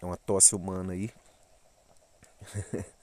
É 0.00 0.06
uma 0.06 0.16
tosse 0.16 0.54
humana 0.54 0.92
aí. 0.92 1.10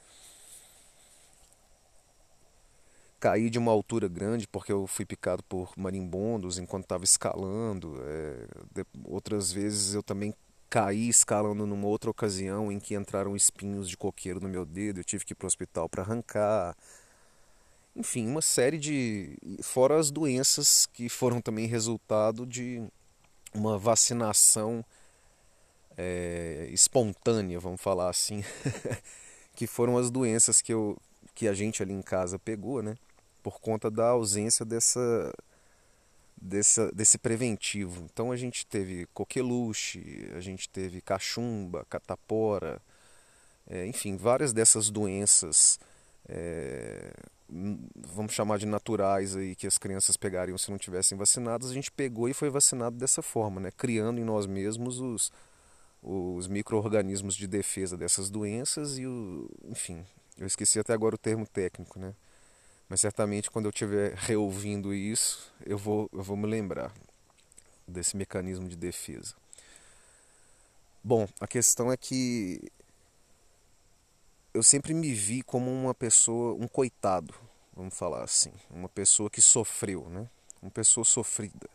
Caí 3.25 3.49
de 3.49 3.57
uma 3.57 3.71
altura 3.71 4.07
grande 4.07 4.47
porque 4.47 4.71
eu 4.71 4.85
fui 4.85 5.03
picado 5.03 5.41
por 5.45 5.73
marimbondos 5.75 6.59
enquanto 6.59 6.83
estava 6.83 7.03
escalando. 7.03 7.97
É, 8.03 8.45
de, 8.71 8.85
outras 9.03 9.51
vezes 9.51 9.95
eu 9.95 10.03
também 10.03 10.31
caí 10.69 11.09
escalando 11.09 11.65
numa 11.65 11.87
outra 11.87 12.11
ocasião 12.11 12.71
em 12.71 12.79
que 12.79 12.93
entraram 12.93 13.35
espinhos 13.35 13.89
de 13.89 13.97
coqueiro 13.97 14.39
no 14.39 14.47
meu 14.47 14.63
dedo. 14.63 14.99
Eu 14.99 15.03
tive 15.03 15.25
que 15.25 15.33
ir 15.33 15.35
para 15.35 15.45
o 15.45 15.47
hospital 15.47 15.89
para 15.89 16.03
arrancar. 16.03 16.77
Enfim, 17.95 18.27
uma 18.27 18.43
série 18.43 18.77
de. 18.77 19.35
Fora 19.63 19.97
as 19.97 20.11
doenças 20.11 20.85
que 20.85 21.09
foram 21.09 21.41
também 21.41 21.65
resultado 21.65 22.45
de 22.45 22.83
uma 23.55 23.75
vacinação 23.75 24.85
é, 25.97 26.69
espontânea, 26.71 27.59
vamos 27.59 27.81
falar 27.81 28.07
assim. 28.07 28.43
que 29.57 29.65
foram 29.65 29.97
as 29.97 30.11
doenças 30.11 30.61
que, 30.61 30.71
eu, 30.71 30.95
que 31.33 31.47
a 31.47 31.55
gente 31.55 31.81
ali 31.81 31.93
em 31.93 32.03
casa 32.03 32.37
pegou, 32.37 32.83
né? 32.83 32.95
Por 33.45 33.59
conta 33.59 33.91
da 33.91 34.07
ausência 34.07 34.65
dessa, 34.65 35.31
dessa, 36.35 36.91
desse 36.91 37.19
preventivo. 37.19 38.07
Então 38.11 38.31
a 38.31 38.35
gente 38.35 38.65
teve 38.65 39.05
coqueluche, 39.13 40.31
a 40.35 40.39
gente 40.39 40.67
teve 40.67 40.99
cachumba, 40.99 41.85
catapora, 41.87 42.81
é, 43.67 43.85
enfim, 43.85 44.17
várias 44.17 44.51
dessas 44.51 44.89
doenças, 44.89 45.79
é, 46.27 47.13
vamos 48.15 48.33
chamar 48.33 48.57
de 48.57 48.65
naturais 48.65 49.35
aí, 49.35 49.55
que 49.55 49.67
as 49.67 49.77
crianças 49.77 50.17
pegariam 50.17 50.57
se 50.57 50.71
não 50.71 50.79
tivessem 50.79 51.15
vacinadas, 51.15 51.69
a 51.69 51.73
gente 51.75 51.91
pegou 51.91 52.27
e 52.27 52.33
foi 52.33 52.49
vacinado 52.49 52.97
dessa 52.97 53.21
forma, 53.21 53.61
né? 53.61 53.69
Criando 53.69 54.19
em 54.19 54.23
nós 54.23 54.47
mesmos 54.47 54.99
os, 54.99 55.31
os 56.01 56.47
micro-organismos 56.47 57.35
de 57.35 57.45
defesa 57.45 57.95
dessas 57.95 58.31
doenças 58.31 58.97
e 58.97 59.05
o. 59.05 59.47
Enfim, 59.65 60.03
eu 60.35 60.47
esqueci 60.47 60.79
até 60.79 60.93
agora 60.93 61.13
o 61.13 61.19
termo 61.19 61.45
técnico, 61.45 61.99
né? 61.99 62.15
Mas 62.87 63.01
certamente 63.01 63.49
quando 63.49 63.65
eu 63.65 63.71
estiver 63.71 64.13
reouvindo 64.13 64.93
isso, 64.93 65.51
eu 65.65 65.77
vou, 65.77 66.09
eu 66.13 66.21
vou 66.21 66.37
me 66.37 66.47
lembrar 66.47 66.93
desse 67.87 68.15
mecanismo 68.15 68.67
de 68.67 68.75
defesa. 68.75 69.35
Bom, 71.03 71.27
a 71.39 71.47
questão 71.47 71.91
é 71.91 71.97
que 71.97 72.61
eu 74.53 74.63
sempre 74.63 74.93
me 74.93 75.13
vi 75.13 75.41
como 75.41 75.71
uma 75.71 75.93
pessoa, 75.93 76.53
um 76.55 76.67
coitado, 76.67 77.33
vamos 77.75 77.95
falar 77.95 78.23
assim, 78.23 78.51
uma 78.69 78.89
pessoa 78.89 79.29
que 79.29 79.41
sofreu, 79.41 80.09
né? 80.09 80.27
Uma 80.61 80.71
pessoa 80.71 81.03
sofrida. 81.03 81.69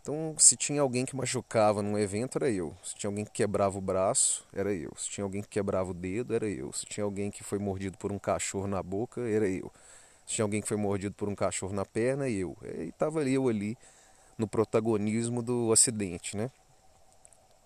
Então, 0.00 0.34
se 0.36 0.56
tinha 0.56 0.80
alguém 0.80 1.04
que 1.04 1.14
machucava 1.14 1.80
num 1.80 1.96
evento, 1.96 2.36
era 2.36 2.50
eu. 2.50 2.76
Se 2.82 2.96
tinha 2.96 3.08
alguém 3.08 3.24
que 3.24 3.30
quebrava 3.30 3.78
o 3.78 3.80
braço, 3.80 4.44
era 4.52 4.74
eu. 4.74 4.90
Se 4.96 5.08
tinha 5.08 5.22
alguém 5.22 5.42
que 5.42 5.48
quebrava 5.48 5.92
o 5.92 5.94
dedo, 5.94 6.34
era 6.34 6.48
eu. 6.48 6.72
Se 6.72 6.84
tinha 6.84 7.04
alguém 7.04 7.30
que 7.30 7.44
foi 7.44 7.60
mordido 7.60 7.96
por 7.96 8.10
um 8.10 8.18
cachorro 8.18 8.66
na 8.66 8.82
boca, 8.82 9.20
era 9.20 9.48
eu. 9.48 9.70
Tinha 10.26 10.44
alguém 10.44 10.60
que 10.60 10.68
foi 10.68 10.76
mordido 10.76 11.14
por 11.14 11.28
um 11.28 11.34
cachorro 11.34 11.72
na 11.72 11.84
perna, 11.84 12.28
eu. 12.28 12.56
E 12.62 12.88
estava 12.88 13.22
eu 13.28 13.48
ali 13.48 13.76
no 14.38 14.46
protagonismo 14.48 15.42
do 15.42 15.72
acidente, 15.72 16.36
né? 16.36 16.50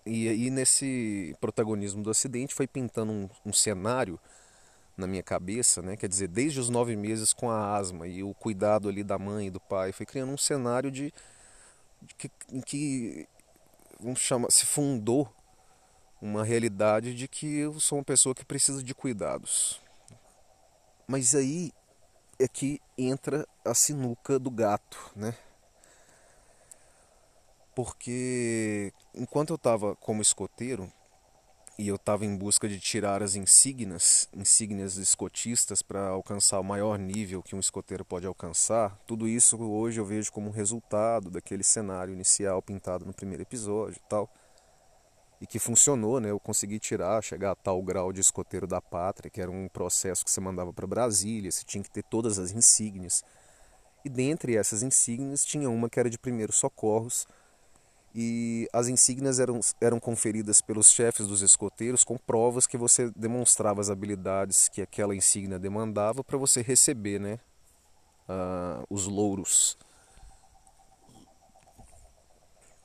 E 0.05 0.27
aí 0.29 0.49
nesse 0.49 1.35
protagonismo 1.39 2.01
do 2.01 2.09
acidente 2.09 2.55
foi 2.55 2.67
pintando 2.67 3.11
um, 3.11 3.29
um 3.45 3.53
cenário 3.53 4.19
na 4.95 5.05
minha 5.05 5.21
cabeça, 5.21 5.81
né? 5.81 5.95
Quer 5.95 6.09
dizer, 6.09 6.27
desde 6.27 6.59
os 6.59 6.69
nove 6.69 6.95
meses 6.95 7.33
com 7.33 7.49
a 7.49 7.75
asma 7.75 8.07
e 8.07 8.23
o 8.23 8.33
cuidado 8.33 8.89
ali 8.89 9.03
da 9.03 9.19
mãe 9.19 9.47
e 9.47 9.51
do 9.51 9.59
pai, 9.59 9.91
foi 9.91 10.05
criando 10.05 10.31
um 10.31 10.37
cenário 10.37 10.89
de 10.89 11.13
que, 12.17 12.31
em 12.51 12.61
que 12.61 13.27
vamos 13.99 14.19
chamar, 14.19 14.51
se 14.51 14.65
fundou 14.65 15.31
uma 16.21 16.43
realidade 16.43 17.13
de 17.13 17.27
que 17.27 17.57
eu 17.57 17.79
sou 17.79 17.99
uma 17.99 18.03
pessoa 18.03 18.33
que 18.33 18.43
precisa 18.43 18.83
de 18.83 18.95
cuidados. 18.95 19.79
Mas 21.07 21.35
aí 21.35 21.71
é 22.39 22.47
que 22.47 22.81
entra 22.97 23.47
a 23.65 23.73
sinuca 23.73 24.37
do 24.39 24.51
gato, 24.51 25.11
né? 25.15 25.35
Porque 27.75 28.91
enquanto 29.13 29.51
eu 29.51 29.55
estava 29.55 29.95
como 29.95 30.21
escoteiro, 30.21 30.91
e 31.77 31.87
eu 31.87 31.95
estava 31.95 32.25
em 32.25 32.35
busca 32.35 32.67
de 32.67 32.79
tirar 32.79 33.21
as 33.21 33.35
insígnias, 33.35 34.27
insígnias 34.33 34.97
escotistas 34.97 35.83
para 35.83 36.07
alcançar 36.09 36.59
o 36.59 36.63
maior 36.63 36.97
nível 36.97 37.43
que 37.43 37.55
um 37.55 37.59
escoteiro 37.59 38.03
pode 38.03 38.25
alcançar. 38.25 38.97
Tudo 39.05 39.27
isso 39.27 39.57
hoje 39.61 39.99
eu 39.99 40.05
vejo 40.05 40.31
como 40.31 40.49
resultado 40.49 41.29
daquele 41.29 41.63
cenário 41.63 42.13
inicial 42.13 42.61
pintado 42.63 43.05
no 43.05 43.13
primeiro 43.13 43.43
episódio 43.43 43.97
e 44.03 44.09
tal. 44.09 44.27
E 45.39 45.45
que 45.45 45.59
funcionou, 45.59 46.19
né? 46.19 46.31
Eu 46.31 46.39
consegui 46.39 46.79
tirar, 46.79 47.21
chegar 47.21 47.51
a 47.51 47.55
tal 47.55 47.81
grau 47.81 48.11
de 48.11 48.21
escoteiro 48.21 48.65
da 48.65 48.81
pátria, 48.81 49.29
que 49.29 49.39
era 49.39 49.51
um 49.51 49.67
processo 49.67 50.25
que 50.25 50.31
você 50.31 50.41
mandava 50.41 50.73
para 50.73 50.87
Brasília, 50.87 51.51
você 51.51 51.63
tinha 51.63 51.83
que 51.83 51.91
ter 51.91 52.03
todas 52.03 52.39
as 52.39 52.51
insígnias. 52.51 53.23
E 54.03 54.09
dentre 54.09 54.55
essas 54.55 54.81
insígnias 54.81 55.45
tinha 55.45 55.69
uma 55.69 55.89
que 55.89 55.99
era 55.99 56.09
de 56.09 56.17
primeiros 56.17 56.55
socorros, 56.55 57.27
e 58.19 58.67
as 58.73 58.87
insígnias 58.87 59.39
eram, 59.39 59.59
eram 59.79 59.99
conferidas 59.99 60.59
pelos 60.59 60.89
chefes 60.89 61.27
dos 61.27 61.43
escoteiros 61.43 62.03
com 62.03 62.17
provas 62.17 62.65
que 62.65 62.75
você 62.75 63.11
demonstrava 63.15 63.79
as 63.79 63.91
habilidades 63.91 64.67
que 64.69 64.81
aquela 64.81 65.15
insígnia 65.15 65.59
demandava 65.59 66.23
para 66.23 66.35
você 66.35 66.63
receber 66.63 67.19
né, 67.19 67.39
uh, 68.27 68.83
os 68.89 69.05
louros. 69.05 69.77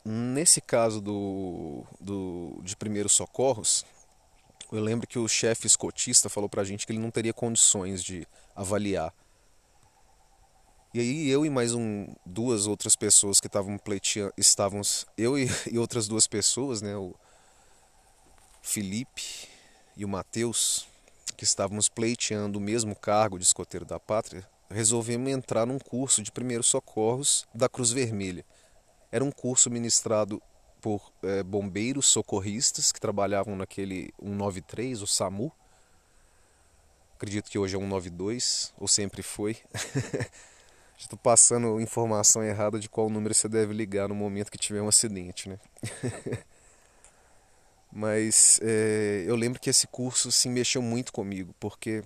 Nesse 0.05 0.61
caso 0.61 1.01
do, 1.01 1.85
do, 2.01 2.61
de 2.63 2.77
primeiros 2.77 3.13
socorros, 3.13 3.85
eu 4.71 4.81
lembro 4.81 5.07
que 5.07 5.19
o 5.19 5.29
chefe 5.29 5.67
escotista 5.67 6.29
falou 6.29 6.49
para 6.49 6.63
a 6.63 6.65
gente 6.65 6.87
que 6.87 6.93
ele 6.93 6.99
não 6.99 7.11
teria 7.11 7.33
condições 7.33 8.03
de 8.03 8.27
avaliar 8.57 9.15
e 10.95 11.01
aí 11.01 11.31
eu 11.31 11.47
e 11.47 11.49
mais 11.49 11.73
um, 11.73 12.07
duas 12.27 12.67
outras 12.67 12.95
pessoas 12.95 13.41
que 13.41 13.47
estavam 13.47 13.79
pleiteando, 13.79 14.31
estávamos, 14.37 15.07
eu 15.17 15.39
e, 15.39 15.49
e, 15.73 15.79
outras 15.79 16.07
duas 16.07 16.27
pessoas, 16.27 16.83
né, 16.83 16.95
o 16.95 17.15
Felipe 18.61 19.49
e 19.97 20.05
o 20.05 20.09
Matheus, 20.09 20.87
que 21.35 21.45
estávamos 21.45 21.89
pleiteando 21.89 22.59
o 22.59 22.63
mesmo 22.63 22.95
cargo 22.95 23.39
de 23.39 23.45
escoteiro 23.47 23.87
da 23.87 23.99
pátria, 23.99 24.47
resolvemos 24.71 25.33
entrar 25.33 25.65
num 25.65 25.79
curso 25.79 26.23
de 26.23 26.31
primeiros 26.31 26.67
socorros 26.67 27.47
da 27.55 27.71
Cruz 27.71 27.91
Vermelha. 27.91 28.45
Era 29.13 29.23
um 29.23 29.31
curso 29.31 29.71
ministrado 29.71 30.43
por 30.81 31.13
é, 31.23 31.43
bombeiros 31.43 32.07
socorristas 32.07 32.91
que 32.91 33.01
trabalhavam 33.01 33.55
naquele 33.55 34.13
193, 34.21 35.03
o 35.03 35.07
SAMU. 35.07 35.53
Acredito 37.15 37.51
que 37.51 37.59
hoje 37.59 37.77
é 37.77 37.79
192, 37.79 38.75
ou 38.81 38.89
sempre 38.89 39.23
foi. 39.23 39.59
Estou 40.99 41.19
passando 41.19 41.81
informação 41.81 42.43
errada 42.43 42.79
de 42.79 42.89
qual 42.89 43.11
número 43.11 43.35
você 43.35 43.49
deve 43.49 43.75
ligar 43.75 44.09
no 44.09 44.15
momento 44.15 44.51
que 44.51 44.59
tiver 44.59 44.81
um 44.81 44.89
acidente, 44.89 45.49
né? 45.49 45.59
Mas 47.93 48.59
é, 48.63 49.25
eu 49.27 49.37
lembro 49.37 49.61
que 49.61 49.69
esse 49.69 49.87
curso 49.87 50.33
se 50.33 50.49
mexeu 50.49 50.81
muito 50.81 51.13
comigo, 51.13 51.55
porque 51.61 52.03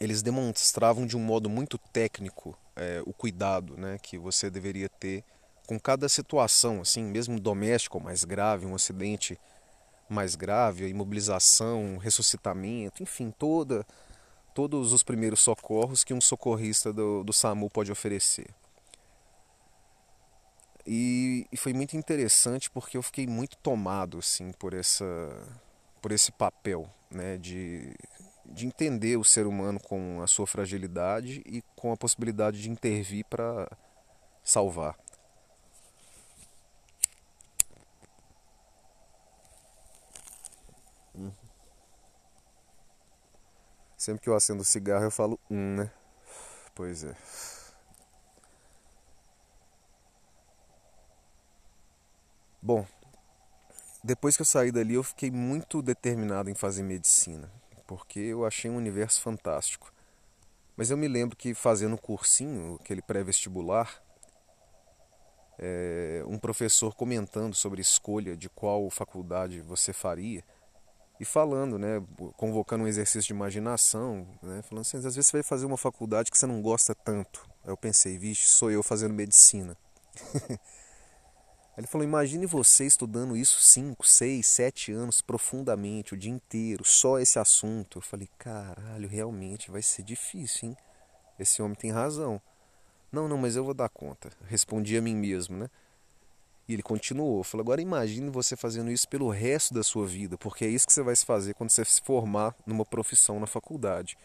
eles 0.00 0.22
demonstravam 0.22 1.06
de 1.06 1.16
um 1.16 1.20
modo 1.20 1.50
muito 1.50 1.76
técnico 1.76 2.56
é, 2.74 3.02
o 3.04 3.12
cuidado 3.12 3.76
né, 3.76 3.98
que 4.02 4.16
você 4.16 4.48
deveria 4.48 4.88
ter 4.88 5.22
com 5.66 5.78
cada 5.78 6.08
situação, 6.08 6.80
assim, 6.80 7.02
mesmo 7.02 7.38
doméstico 7.38 8.00
mais 8.00 8.24
grave, 8.24 8.66
um 8.66 8.74
acidente 8.74 9.38
mais 10.08 10.34
grave, 10.34 10.84
a 10.84 10.88
imobilização, 10.88 11.96
ressuscitamento, 11.98 13.02
enfim, 13.02 13.30
toda 13.30 13.86
todos 14.54 14.92
os 14.92 15.02
primeiros 15.02 15.40
socorros 15.40 16.04
que 16.04 16.12
um 16.12 16.20
socorrista 16.20 16.92
do, 16.92 17.24
do 17.24 17.32
SAMU 17.32 17.70
pode 17.70 17.90
oferecer. 17.90 18.46
E, 20.86 21.46
e, 21.50 21.56
foi 21.56 21.72
muito 21.72 21.96
interessante 21.96 22.70
porque 22.70 22.96
eu 22.96 23.02
fiquei 23.02 23.26
muito 23.26 23.56
tomado 23.56 24.18
assim 24.18 24.50
por 24.52 24.74
essa 24.74 25.04
por 26.00 26.10
esse 26.10 26.32
papel 26.32 26.90
né 27.08 27.38
de, 27.38 27.94
de 28.44 28.66
entender 28.66 29.16
o 29.16 29.22
ser 29.22 29.46
humano 29.46 29.78
com 29.78 30.20
a 30.20 30.26
sua 30.26 30.44
fragilidade 30.44 31.40
e 31.46 31.62
com 31.76 31.92
a 31.92 31.96
possibilidade 31.96 32.60
de 32.60 32.68
intervir 32.68 33.24
para 33.26 33.70
salvar 34.42 34.96
Sempre 44.02 44.22
que 44.22 44.28
eu 44.28 44.34
acendo 44.34 44.64
cigarro 44.64 45.04
eu 45.04 45.12
falo 45.12 45.38
um, 45.48 45.76
né? 45.76 45.88
Pois 46.74 47.04
é. 47.04 47.14
Bom, 52.60 52.84
depois 54.02 54.34
que 54.34 54.42
eu 54.42 54.46
saí 54.46 54.72
dali 54.72 54.94
eu 54.94 55.04
fiquei 55.04 55.30
muito 55.30 55.80
determinado 55.80 56.50
em 56.50 56.54
fazer 56.56 56.82
medicina, 56.82 57.48
porque 57.86 58.18
eu 58.18 58.44
achei 58.44 58.68
um 58.68 58.76
universo 58.76 59.20
fantástico. 59.20 59.92
Mas 60.76 60.90
eu 60.90 60.96
me 60.96 61.06
lembro 61.06 61.36
que 61.36 61.54
fazendo 61.54 61.94
o 61.94 62.00
cursinho, 62.00 62.80
aquele 62.80 63.02
pré-vestibular, 63.02 64.02
é, 65.60 66.24
um 66.26 66.40
professor 66.40 66.92
comentando 66.96 67.54
sobre 67.54 67.80
escolha 67.80 68.36
de 68.36 68.48
qual 68.48 68.90
faculdade 68.90 69.60
você 69.60 69.92
faria, 69.92 70.42
e 71.22 71.24
falando, 71.24 71.78
né, 71.78 72.02
convocando 72.36 72.82
um 72.82 72.88
exercício 72.88 73.28
de 73.28 73.32
imaginação, 73.32 74.26
né, 74.42 74.60
falando 74.62 74.80
assim, 74.80 74.96
às 74.96 75.04
vezes 75.04 75.24
você 75.24 75.36
vai 75.36 75.42
fazer 75.44 75.64
uma 75.64 75.76
faculdade 75.76 76.32
que 76.32 76.36
você 76.36 76.48
não 76.48 76.60
gosta 76.60 76.96
tanto. 76.96 77.48
Aí 77.62 77.70
eu 77.70 77.76
pensei, 77.76 78.18
vixe, 78.18 78.48
sou 78.48 78.72
eu 78.72 78.82
fazendo 78.82 79.14
medicina. 79.14 79.76
ele 81.78 81.86
falou, 81.86 82.04
imagine 82.04 82.44
você 82.44 82.86
estudando 82.86 83.36
isso 83.36 83.62
5, 83.62 84.04
6, 84.04 84.44
7 84.44 84.90
anos 84.90 85.22
profundamente, 85.22 86.12
o 86.12 86.16
dia 86.16 86.32
inteiro, 86.32 86.84
só 86.84 87.20
esse 87.20 87.38
assunto. 87.38 87.98
Eu 87.98 88.02
falei, 88.02 88.28
caralho, 88.36 89.08
realmente 89.08 89.70
vai 89.70 89.80
ser 89.80 90.02
difícil, 90.02 90.70
hein? 90.70 90.76
Esse 91.38 91.62
homem 91.62 91.76
tem 91.76 91.92
razão. 91.92 92.42
Não, 93.12 93.28
não, 93.28 93.38
mas 93.38 93.54
eu 93.54 93.62
vou 93.62 93.74
dar 93.74 93.88
conta. 93.88 94.28
Respondi 94.48 94.96
a 94.96 95.00
mim 95.00 95.14
mesmo, 95.14 95.56
né? 95.56 95.70
Ele 96.72 96.82
continuou, 96.82 97.42
falou: 97.44 97.62
agora 97.62 97.80
imagine 97.80 98.30
você 98.30 98.56
fazendo 98.56 98.90
isso 98.90 99.08
pelo 99.08 99.28
resto 99.28 99.74
da 99.74 99.82
sua 99.82 100.06
vida, 100.06 100.36
porque 100.38 100.64
é 100.64 100.68
isso 100.68 100.86
que 100.86 100.92
você 100.92 101.02
vai 101.02 101.14
se 101.14 101.24
fazer 101.24 101.54
quando 101.54 101.70
você 101.70 101.84
se 101.84 102.02
formar 102.02 102.54
numa 102.66 102.84
profissão 102.84 103.38
na 103.38 103.46
faculdade. 103.46 104.16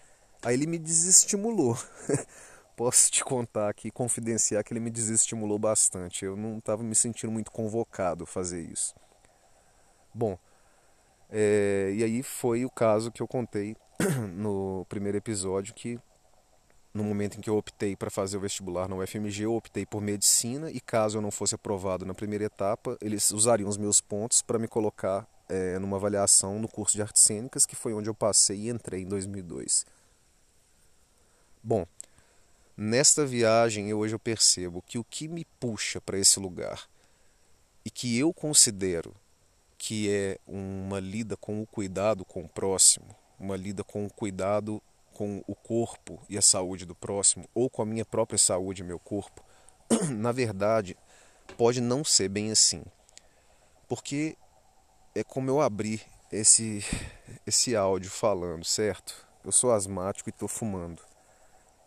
Aí 0.44 0.54
ele 0.54 0.68
me 0.68 0.78
desestimulou. 0.78 1.78
Posso 2.76 3.12
te 3.12 3.24
contar 3.24 3.70
aqui, 3.70 3.90
confidenciar 3.90 4.64
que 4.64 4.72
ele 4.72 4.80
me 4.80 4.92
desestimulou 4.92 5.58
bastante. 5.58 6.24
Eu 6.24 6.38
não 6.38 6.60
estava 6.60 6.84
me 6.84 6.94
sentindo 6.94 7.32
muito 7.32 7.52
convocado 7.52 8.24
a 8.24 8.28
fazer 8.28 8.62
isso. 8.62 8.94
Bom, 10.14 10.38
é, 11.30 11.92
e 11.96 12.04
aí 12.04 12.22
foi 12.22 12.66
o 12.66 12.70
caso 12.70 13.12
que 13.12 13.22
eu 13.22 13.28
contei 13.28 13.76
no 14.32 14.86
primeiro 14.88 15.18
episódio 15.18 15.74
que 15.74 16.00
no 16.98 17.04
momento 17.04 17.38
em 17.38 17.42
que 17.42 17.50
eu 17.50 17.56
optei 17.56 17.96
para 17.96 18.10
fazer 18.10 18.38
o 18.38 18.40
vestibular 18.40 18.90
na 18.90 18.96
UFMG, 18.96 19.44
eu 19.44 19.56
optei 19.56 19.86
por 19.86 20.02
medicina 20.02 20.72
e 20.72 20.80
caso 20.80 21.20
eu 21.20 21.22
não 21.22 21.30
fosse 21.30 21.54
aprovado 21.54 22.06
na 22.06 22.14
primeira 22.14 22.46
etapa, 22.46 22.98
eles 23.00 23.30
usariam 23.30 23.70
os 23.70 23.78
meus 23.78 24.02
pontos 24.02 24.42
para 24.42 24.58
me 24.58 24.68
colocar 24.68 25.28
é, 25.48 25.78
numa 25.78 25.98
avaliação 25.98 26.60
no 26.60 26.68
curso 26.68 26.96
de 26.96 27.02
artes 27.04 27.22
cênicas, 27.22 27.68
que 27.68 27.76
foi 27.76 27.94
onde 27.94 28.10
eu 28.10 28.16
passei 28.16 28.62
e 28.62 28.70
entrei 28.70 29.04
em 29.04 29.08
2002. 29.08 29.86
Bom, 31.64 31.86
nesta 32.76 33.26
viagem 33.26 33.90
eu 33.90 34.00
hoje 34.00 34.16
eu 34.16 34.20
percebo 34.20 34.82
que 34.82 34.98
o 34.98 35.04
que 35.04 35.28
me 35.28 35.46
puxa 35.60 36.02
para 36.02 36.18
esse 36.18 36.40
lugar 36.40 36.88
e 37.86 37.92
que 37.92 38.18
eu 38.18 38.34
considero 38.34 39.14
que 39.78 40.10
é 40.10 40.40
uma 40.48 41.00
lida 41.00 41.38
com 41.38 41.62
o 41.62 41.68
cuidado 41.68 42.26
com 42.26 42.42
o 42.42 42.50
próximo, 42.50 43.16
uma 43.40 43.56
lida 43.56 43.84
com 43.84 44.04
o 44.04 44.10
cuidado 44.10 44.82
com 45.18 45.44
o 45.48 45.56
corpo 45.56 46.22
e 46.30 46.38
a 46.38 46.42
saúde 46.44 46.86
do 46.86 46.94
próximo, 46.94 47.50
ou 47.52 47.72
com 47.72 47.82
a 47.82 47.86
minha 47.88 48.06
própria 48.06 48.38
saúde 48.38 48.84
e 48.84 48.86
meu 48.86 49.00
corpo, 49.00 49.44
na 50.14 50.32
verdade, 50.32 50.96
pode 51.58 51.82
não 51.82 52.04
ser 52.04 52.30
bem 52.30 52.52
assim. 52.52 52.84
Porque 53.88 54.38
é 55.16 55.24
como 55.24 55.50
eu 55.50 55.60
abri 55.60 56.04
esse, 56.32 56.86
esse 57.48 57.76
áudio 57.76 58.12
falando, 58.12 58.64
certo? 58.64 59.28
Eu 59.44 59.52
sou 59.52 59.72
asmático 59.72 60.30
e 60.30 60.32
estou 60.32 60.48
fumando. 60.48 61.02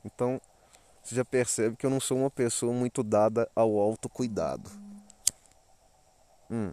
Então, 0.05 0.41
você 1.01 1.15
já 1.15 1.25
percebe 1.25 1.77
que 1.77 1.87
eu 1.87 1.91
não 1.91 2.01
sou 2.01 2.19
uma 2.19 2.31
pessoa 2.31 2.73
muito 2.73 3.01
dada 3.05 3.49
ao 3.55 3.79
autocuidado. 3.79 4.69
Hum. 6.51 6.73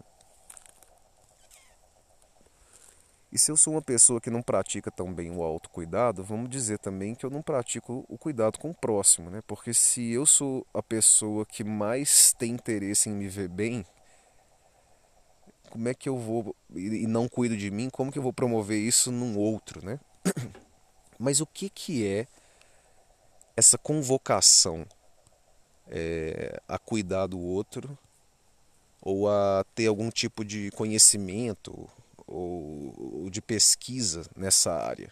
E 3.32 3.38
se 3.38 3.52
eu 3.52 3.58
sou 3.58 3.74
uma 3.74 3.82
pessoa 3.82 4.22
que 4.22 4.30
não 4.30 4.42
pratica 4.42 4.90
tão 4.90 5.14
bem 5.14 5.32
o 5.32 5.44
autocuidado, 5.44 6.24
vamos 6.24 6.50
dizer 6.50 6.80
também 6.80 7.14
que 7.14 7.26
eu 7.26 7.30
não 7.30 7.42
pratico 7.42 8.06
o 8.08 8.18
cuidado 8.18 8.58
com 8.58 8.70
o 8.70 8.76
próximo, 8.76 9.30
né? 9.30 9.42
Porque 9.46 9.74
se 9.74 10.12
eu 10.12 10.26
sou 10.26 10.66
a 10.74 10.82
pessoa 10.82 11.46
que 11.46 11.64
mais 11.64 12.34
tem 12.34 12.54
interesse 12.54 13.10
em 13.10 13.14
me 13.14 13.28
ver 13.28 13.50
bem, 13.50 13.86
como 15.70 15.90
é 15.90 15.94
que 15.94 16.08
eu 16.08 16.18
vou 16.18 16.56
e 16.74 17.06
não 17.06 17.28
cuido 17.28 17.58
de 17.58 17.70
mim, 17.70 17.90
como 17.90 18.12
que 18.12 18.18
eu 18.18 18.24
vou 18.24 18.32
promover 18.32 18.80
isso 18.80 19.12
num 19.12 19.38
outro, 19.38 19.86
né? 19.86 20.00
Mas 21.20 21.42
o 21.42 21.46
que 21.46 21.70
que 21.70 22.08
é 22.08 22.28
essa 23.58 23.78
convocação 23.78 24.86
é, 25.90 26.62
a 26.68 26.78
cuidar 26.78 27.28
do 27.28 27.40
outro 27.40 27.98
ou 29.02 29.30
a 29.30 29.66
ter 29.76 29.88
algum 29.88 30.10
tipo 30.10 30.46
de 30.46 30.72
conhecimento 30.72 31.90
ou, 32.28 33.30
de 33.30 33.42
pesquisa 33.42 34.24
nessa 34.36 34.74
área. 34.74 35.10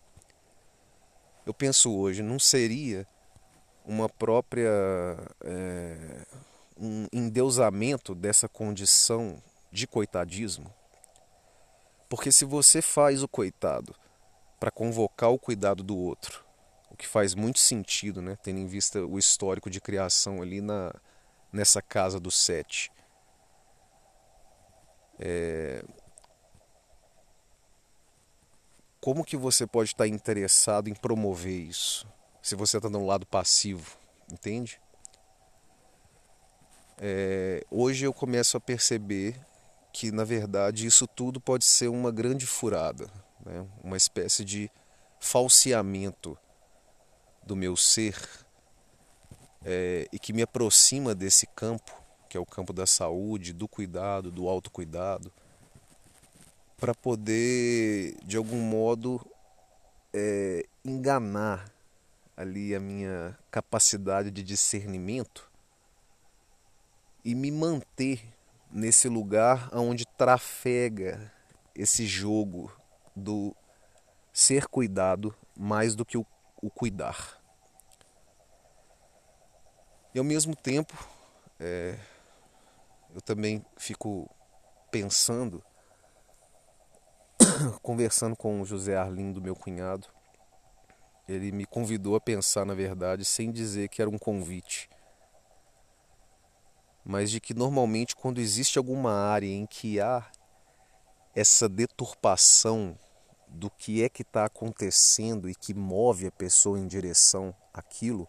Eu 1.45 1.53
penso 1.53 1.95
hoje, 1.95 2.21
não 2.21 2.39
seria 2.39 3.07
uma 3.85 4.09
própria 4.09 4.71
é, 5.41 6.25
um 6.77 7.07
endeusamento 7.13 8.13
dessa 8.13 8.49
condição 8.49 9.41
de 9.71 9.87
coitadismo? 9.87 10.73
Porque 12.09 12.31
se 12.31 12.45
você 12.45 12.81
faz 12.81 13.23
o 13.23 13.27
coitado 13.27 13.95
para 14.59 14.71
convocar 14.71 15.31
o 15.31 15.39
cuidado 15.39 15.83
do 15.83 15.97
outro, 15.97 16.43
o 16.89 16.95
que 16.95 17.07
faz 17.07 17.33
muito 17.33 17.59
sentido, 17.59 18.21
né, 18.21 18.37
tendo 18.41 18.59
em 18.59 18.67
vista 18.67 19.05
o 19.05 19.17
histórico 19.17 19.69
de 19.69 19.81
criação 19.81 20.41
ali 20.41 20.61
na, 20.61 20.93
nessa 21.51 21.81
casa 21.81 22.19
do 22.19 22.31
sete. 22.31 22.91
É, 25.19 25.83
como 29.05 29.23
que 29.23 29.37
você 29.37 29.67
pode 29.67 29.91
estar 29.91 30.07
interessado 30.07 30.89
em 30.89 30.95
promover 30.95 31.53
isso? 31.53 32.07
Se 32.41 32.55
você 32.55 32.77
está 32.77 32.89
no 32.89 33.05
lado 33.05 33.23
passivo, 33.23 33.95
entende? 34.33 34.81
É, 36.97 37.63
hoje 37.69 38.03
eu 38.03 38.11
começo 38.11 38.57
a 38.57 38.59
perceber 38.59 39.39
que, 39.93 40.11
na 40.11 40.23
verdade, 40.23 40.87
isso 40.87 41.05
tudo 41.05 41.39
pode 41.39 41.65
ser 41.65 41.87
uma 41.87 42.11
grande 42.11 42.47
furada, 42.47 43.05
né? 43.45 43.67
uma 43.83 43.95
espécie 43.95 44.43
de 44.43 44.71
falseamento 45.19 46.35
do 47.43 47.55
meu 47.55 47.77
ser 47.77 48.19
é, 49.63 50.07
e 50.11 50.17
que 50.17 50.33
me 50.33 50.41
aproxima 50.41 51.13
desse 51.13 51.45
campo, 51.45 51.95
que 52.27 52.35
é 52.35 52.39
o 52.39 52.45
campo 52.45 52.73
da 52.73 52.87
saúde, 52.87 53.53
do 53.53 53.67
cuidado, 53.67 54.31
do 54.31 54.49
autocuidado 54.49 55.31
para 56.85 56.93
poder, 56.93 58.15
de 58.23 58.37
algum 58.37 58.61
modo, 58.61 59.19
é, 60.13 60.67
enganar 60.83 61.73
ali 62.37 62.75
a 62.75 62.79
minha 62.79 63.35
capacidade 63.49 64.29
de 64.29 64.43
discernimento 64.43 65.49
e 67.23 67.33
me 67.33 67.49
manter 67.49 68.31
nesse 68.69 69.09
lugar 69.09 69.67
onde 69.73 70.05
trafega 70.05 71.33
esse 71.73 72.05
jogo 72.05 72.71
do 73.15 73.55
ser 74.31 74.67
cuidado 74.67 75.35
mais 75.57 75.95
do 75.95 76.05
que 76.05 76.19
o, 76.19 76.25
o 76.61 76.69
cuidar. 76.69 77.41
E 80.13 80.19
ao 80.19 80.23
mesmo 80.23 80.55
tempo, 80.55 80.93
é, 81.59 81.97
eu 83.11 83.21
também 83.21 83.65
fico 83.75 84.29
pensando 84.91 85.63
conversando 87.81 88.35
com 88.35 88.61
o 88.61 88.65
José 88.65 88.95
Arlindo, 88.95 89.41
meu 89.41 89.55
cunhado, 89.55 90.07
ele 91.27 91.51
me 91.51 91.65
convidou 91.65 92.15
a 92.15 92.21
pensar, 92.21 92.65
na 92.65 92.73
verdade, 92.73 93.25
sem 93.25 93.51
dizer 93.51 93.89
que 93.89 94.01
era 94.01 94.09
um 94.09 94.17
convite, 94.17 94.89
mas 97.03 97.29
de 97.31 97.39
que 97.39 97.53
normalmente 97.53 98.15
quando 98.15 98.39
existe 98.39 98.77
alguma 98.77 99.13
área 99.13 99.47
em 99.47 99.65
que 99.65 99.99
há 99.99 100.25
essa 101.35 101.67
deturpação 101.67 102.97
do 103.47 103.69
que 103.69 104.03
é 104.03 104.09
que 104.09 104.21
está 104.21 104.45
acontecendo 104.45 105.49
e 105.49 105.55
que 105.55 105.73
move 105.73 106.27
a 106.27 106.31
pessoa 106.31 106.79
em 106.79 106.87
direção 106.87 107.55
àquilo, 107.73 108.27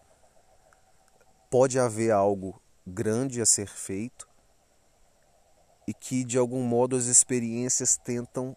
pode 1.49 1.79
haver 1.79 2.11
algo 2.11 2.61
grande 2.85 3.41
a 3.41 3.45
ser 3.45 3.67
feito 3.67 4.27
e 5.87 5.93
que 5.93 6.23
de 6.23 6.37
algum 6.37 6.63
modo 6.63 6.95
as 6.95 7.05
experiências 7.05 7.97
tentam 7.97 8.55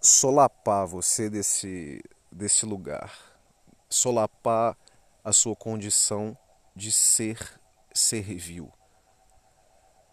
solapar 0.00 0.86
você 0.86 1.28
desse, 1.28 2.02
desse 2.30 2.64
lugar, 2.64 3.12
solapar 3.88 4.76
a 5.24 5.32
sua 5.32 5.56
condição 5.56 6.36
de 6.74 6.92
ser 6.92 7.60
servil, 7.92 8.72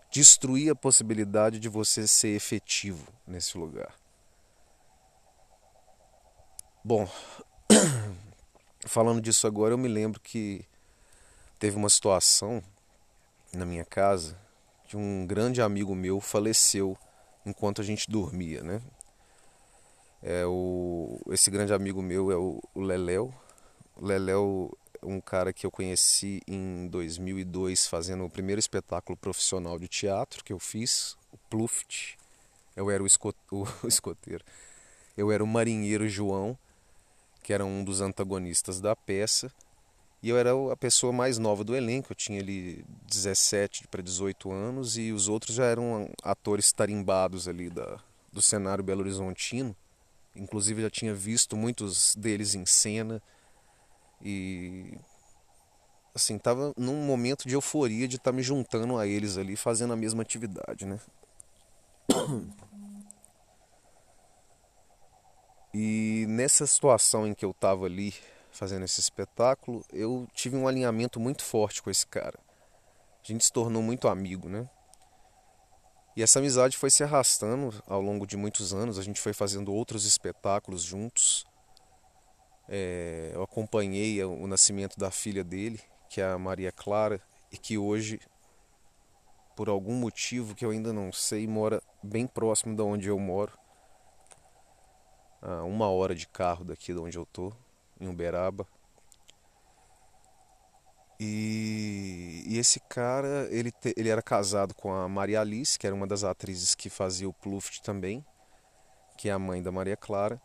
destruir 0.10 0.72
a 0.72 0.76
possibilidade 0.76 1.60
de 1.60 1.70
você 1.70 2.08
ser 2.08 2.36
efetivo 2.36 3.08
nesse 3.28 3.58
lugar. 3.58 3.94
Bom, 6.84 7.10
falando 8.86 9.22
disso 9.22 9.48
agora, 9.48 9.74
eu 9.74 9.78
me 9.78 9.88
lembro 9.88 10.20
que 10.20 10.66
teve 11.60 11.76
uma 11.76 11.90
situação 11.90 12.64
na 13.54 13.66
minha 13.66 13.86
casa 13.86 14.38
que 14.88 14.96
um 14.96 15.26
grande 15.26 15.62
amigo 15.62 15.96
meu 15.96 16.20
faleceu 16.20 16.98
enquanto 17.46 17.82
a 17.82 17.84
gente 17.84 18.10
dormia, 18.10 18.62
né? 18.62 18.82
É 20.28 20.44
o, 20.44 21.22
esse 21.30 21.52
grande 21.52 21.72
amigo 21.72 22.02
meu 22.02 22.32
é 22.32 22.36
o, 22.36 22.60
o 22.74 22.82
Leléu. 22.82 23.32
O 23.96 24.04
Leléu 24.04 24.76
é 25.00 25.06
um 25.06 25.22
cara 25.22 25.54
que 25.54 25.68
eu 25.68 25.70
conheci 25.70 26.42
em 26.48 26.88
2002 26.88 27.86
fazendo 27.86 28.26
o 28.26 28.30
primeiro 28.30 28.58
espetáculo 28.60 29.16
profissional 29.16 29.78
de 29.78 29.88
teatro 29.88 30.44
que 30.44 30.52
eu 30.52 30.58
fiz, 30.58 31.16
o 31.32 31.38
Pluft. 31.48 32.18
Eu 32.76 32.90
era 32.90 33.04
o, 33.04 33.06
esco, 33.06 33.36
o 33.54 33.88
escoteiro. 33.88 34.44
Eu 35.16 35.32
era 35.32 35.44
o 35.44 35.48
marinheiro 35.48 36.10
João, 36.10 36.58
que 37.44 37.54
era 37.54 37.64
um 37.64 37.84
dos 37.84 38.02
antagonistas 38.02 38.82
da 38.82 38.96
peça. 38.96 39.54
E 40.24 40.30
eu 40.30 40.40
era 40.40 40.50
a 40.74 40.76
pessoa 40.76 41.14
mais 41.14 41.38
nova 41.38 41.64
do 41.64 41.76
elenco, 41.76 42.14
eu 42.14 42.16
tinha 42.16 42.40
ali 42.40 42.84
17 43.08 43.88
para 43.90 44.02
18 44.02 44.52
anos 44.52 44.98
e 44.98 45.12
os 45.12 45.30
outros 45.30 45.56
já 45.56 45.66
eram 45.66 46.10
atores 46.24 46.72
tarimbados 46.72 47.48
ali 47.48 47.70
da, 47.70 48.00
do 48.34 48.42
cenário 48.42 48.84
Belo 48.84 49.02
Horizontino. 49.02 49.76
Inclusive 50.36 50.82
já 50.82 50.90
tinha 50.90 51.14
visto 51.14 51.56
muitos 51.56 52.16
deles 52.16 52.56
em 52.56 52.66
cena 52.66 53.22
e 54.22 54.98
assim, 56.14 56.38
tava 56.38 56.74
num 56.78 57.06
momento 57.06 57.48
de 57.48 57.56
euforia 57.56 58.08
de 58.08 58.16
estar 58.16 58.32
tá 58.32 58.36
me 58.36 58.42
juntando 58.42 58.98
a 58.98 59.06
eles 59.06 59.38
ali, 59.38 59.56
fazendo 59.56 59.94
a 59.94 59.98
mesma 59.98 60.22
atividade, 60.22 60.86
né? 60.86 61.00
E 65.78 66.26
nessa 66.30 66.66
situação 66.66 67.28
em 67.28 67.34
que 67.34 67.44
eu 67.44 67.52
estava 67.52 67.86
ali 67.86 68.14
fazendo 68.50 68.86
esse 68.86 69.02
espetáculo, 69.02 69.84
eu 69.92 70.26
tive 70.34 70.56
um 70.56 70.70
alinhamento 70.70 71.20
muito 71.20 71.44
forte 71.44 71.84
com 71.84 71.90
esse 71.90 72.08
cara. 72.08 72.40
A 73.22 73.28
gente 73.28 73.44
se 73.44 73.52
tornou 73.52 73.84
muito 73.84 74.08
amigo, 74.08 74.48
né? 74.48 74.70
E 76.16 76.24
essa 76.24 76.40
amizade 76.40 76.78
foi 76.78 76.90
se 76.90 77.04
arrastando 77.04 77.74
ao 77.86 78.02
longo 78.02 78.26
de 78.26 78.38
muitos 78.38 78.74
anos. 78.74 78.98
A 78.98 79.02
gente 79.02 79.20
foi 79.20 79.34
fazendo 79.34 79.74
outros 79.74 80.06
espetáculos 80.06 80.82
juntos. 80.82 81.46
É, 82.70 83.32
eu 83.34 83.44
acompanhei 83.44 84.24
o 84.24 84.48
nascimento 84.48 84.98
da 84.98 85.12
filha 85.12 85.44
dele, 85.44 85.80
que 86.10 86.22
é 86.22 86.26
a 86.26 86.38
Maria 86.38 86.72
Clara, 86.72 87.22
e 87.52 87.58
que 87.58 87.78
hoje, 87.78 88.22
por 89.58 89.68
algum 89.68 89.94
motivo 89.94 90.56
que 90.56 90.66
eu 90.66 90.72
ainda 90.72 90.94
não 90.94 91.12
sei, 91.12 91.46
mora 91.46 91.84
bem 92.02 92.26
próximo 92.26 92.74
de 92.76 92.82
onde 92.82 93.10
eu 93.10 93.20
moro. 93.20 93.52
A 95.42 95.64
uma 95.64 95.90
hora 95.90 96.16
de 96.16 96.28
carro 96.28 96.64
daqui 96.64 96.94
de 96.94 97.00
onde 97.00 97.18
eu 97.18 97.26
tô, 97.26 97.52
em 98.00 98.08
Uberaba. 98.08 98.66
E, 101.20 102.44
e, 102.46 102.58
esse 102.58 102.80
cara, 102.82 103.48
ele, 103.50 103.72
te, 103.72 103.94
ele 103.96 104.10
era 104.10 104.22
casado 104.22 104.74
com 104.74 104.94
a 104.94 105.08
Maria 105.08 105.42
Alice, 105.42 105.80
que 105.80 105.88
era 105.88 105.96
uma 105.96 106.06
das 106.06 106.24
atrizes 106.24 106.76
que 106.76 106.90
fazia 106.90 107.28
o 107.28 107.34
Pluft 107.34 107.82
também, 107.82 108.26
que 109.18 109.30
é 109.30 109.32
a 109.32 109.40
mãe 109.40 109.62
da 109.62 109.72
Maria 109.72 109.96
Clara. 109.96 110.42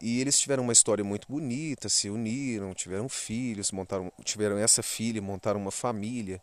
E 0.00 0.20
eles 0.20 0.38
tiveram 0.38 0.62
uma 0.62 0.72
história 0.72 1.04
muito 1.04 1.26
bonita, 1.28 1.88
se 1.88 2.08
uniram, 2.08 2.72
tiveram 2.72 3.08
filhos, 3.08 3.70
montaram, 3.70 4.10
tiveram 4.24 4.56
essa 4.56 4.82
filha, 4.82 5.20
montaram 5.20 5.60
uma 5.60 5.70
família. 5.70 6.40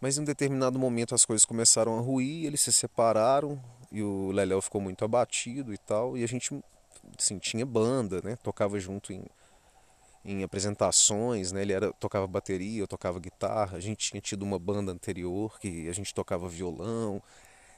Mas 0.00 0.18
em 0.18 0.20
um 0.20 0.24
determinado 0.24 0.78
momento 0.78 1.14
as 1.14 1.24
coisas 1.24 1.44
começaram 1.44 1.98
a 1.98 2.00
ruir, 2.00 2.44
eles 2.44 2.60
se 2.60 2.72
separaram 2.72 3.60
e 3.90 4.02
o 4.02 4.30
Leléo 4.30 4.60
ficou 4.60 4.80
muito 4.80 5.04
abatido 5.04 5.72
e 5.72 5.78
tal. 5.78 6.16
E 6.16 6.22
a 6.22 6.28
gente 6.28 6.54
assim, 7.18 7.38
tinha 7.38 7.66
banda, 7.66 8.20
né? 8.22 8.36
Tocava 8.36 8.78
junto 8.78 9.12
em, 9.12 9.24
em 10.24 10.42
apresentações, 10.42 11.52
né? 11.52 11.62
Ele 11.62 11.72
era, 11.72 11.92
tocava 11.92 12.26
bateria, 12.26 12.80
eu 12.80 12.88
tocava 12.88 13.20
guitarra. 13.20 13.76
A 13.76 13.80
gente 13.80 14.10
tinha 14.10 14.20
tido 14.20 14.42
uma 14.42 14.58
banda 14.58 14.90
anterior 14.90 15.58
que 15.60 15.88
a 15.88 15.92
gente 15.92 16.14
tocava 16.14 16.48
violão. 16.48 17.22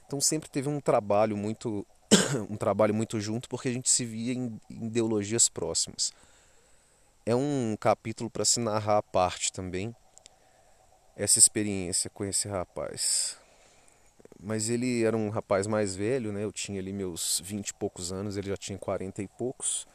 Então 0.07 0.21
sempre 0.21 0.49
teve 0.49 0.69
um 0.69 0.81
trabalho 0.81 1.37
muito 1.37 1.85
um 2.49 2.57
trabalho 2.57 2.95
muito 2.95 3.21
junto 3.21 3.49
porque 3.49 3.69
a 3.69 3.73
gente 3.73 3.91
se 3.91 4.05
via 4.05 4.33
em, 4.33 4.61
ideologias 4.71 5.49
próximas. 5.49 6.13
É 7.25 7.35
um 7.35 7.77
capítulo 7.81 8.31
para 8.31 8.45
se 8.45 8.61
narrar 8.61 8.99
à 8.99 9.03
parte 9.03 9.53
também 9.53 9.95
essa 11.17 11.39
experiência 11.39 12.09
com 12.09 12.25
esse 12.25 12.47
rapaz. 12.47 13.37
Mas 14.39 14.69
ele 14.69 15.03
era 15.03 15.17
um 15.17 15.31
rapaz 15.31 15.67
mais 15.67 15.97
velho, 15.97 16.33
né? 16.33 16.45
Eu 16.45 16.53
tinha 16.53 16.79
ali 16.79 16.93
meus 16.93 17.41
vinte 17.43 17.71
e 17.71 17.75
poucos 17.75 18.13
anos, 18.13 18.37
ele 18.37 18.49
já 18.49 18.57
tinha 18.57 18.79
quarenta 18.79 19.23
e 19.23 19.27
poucos. 19.27 19.89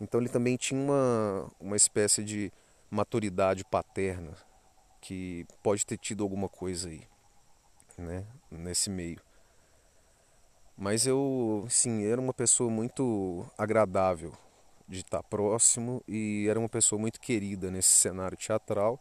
Então 0.00 0.20
ele 0.20 0.28
também 0.28 0.56
tinha 0.56 0.80
uma, 0.80 1.50
uma 1.60 1.76
espécie 1.76 2.22
de 2.22 2.52
maturidade 2.90 3.64
paterna 3.64 4.34
que 5.00 5.46
pode 5.62 5.84
ter 5.84 5.98
tido 5.98 6.22
alguma 6.22 6.48
coisa 6.48 6.88
aí, 6.88 7.02
né? 7.96 8.26
Nesse 8.50 8.90
meio. 8.90 9.20
Mas 10.76 11.06
eu, 11.06 11.66
sim, 11.68 12.04
era 12.04 12.20
uma 12.20 12.32
pessoa 12.32 12.70
muito 12.70 13.44
agradável 13.56 14.32
de 14.86 15.00
estar 15.00 15.22
próximo 15.24 16.02
e 16.06 16.46
era 16.48 16.58
uma 16.58 16.68
pessoa 16.68 17.00
muito 17.00 17.20
querida 17.20 17.70
nesse 17.70 17.90
cenário 17.90 18.36
teatral. 18.36 19.00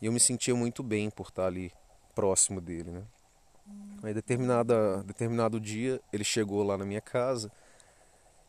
E 0.00 0.06
eu 0.06 0.12
me 0.12 0.20
sentia 0.20 0.54
muito 0.54 0.82
bem 0.82 1.10
por 1.10 1.28
estar 1.28 1.46
ali 1.46 1.72
próximo 2.14 2.60
dele, 2.60 2.90
né? 2.90 3.02
Aí 4.02 4.12
determinada, 4.12 5.02
determinado 5.02 5.58
dia 5.58 6.00
ele 6.12 6.22
chegou 6.22 6.62
lá 6.62 6.76
na 6.76 6.84
minha 6.84 7.00
casa 7.00 7.50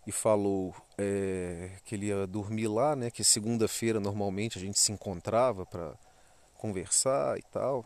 e 0.05 0.11
falou 0.11 0.75
é, 0.97 1.71
que 1.83 1.95
ele 1.95 2.07
ia 2.07 2.27
dormir 2.27 2.67
lá, 2.67 2.95
né? 2.95 3.09
Que 3.09 3.23
segunda-feira 3.23 3.99
normalmente 3.99 4.57
a 4.57 4.61
gente 4.61 4.79
se 4.79 4.91
encontrava 4.91 5.65
para 5.65 5.93
conversar 6.57 7.37
e 7.37 7.43
tal. 7.43 7.85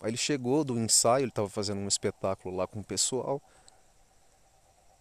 Aí 0.00 0.10
ele 0.10 0.16
chegou 0.16 0.64
do 0.64 0.78
ensaio, 0.78 1.24
ele 1.24 1.30
estava 1.30 1.48
fazendo 1.48 1.80
um 1.80 1.88
espetáculo 1.88 2.56
lá 2.56 2.66
com 2.66 2.80
o 2.80 2.84
pessoal. 2.84 3.40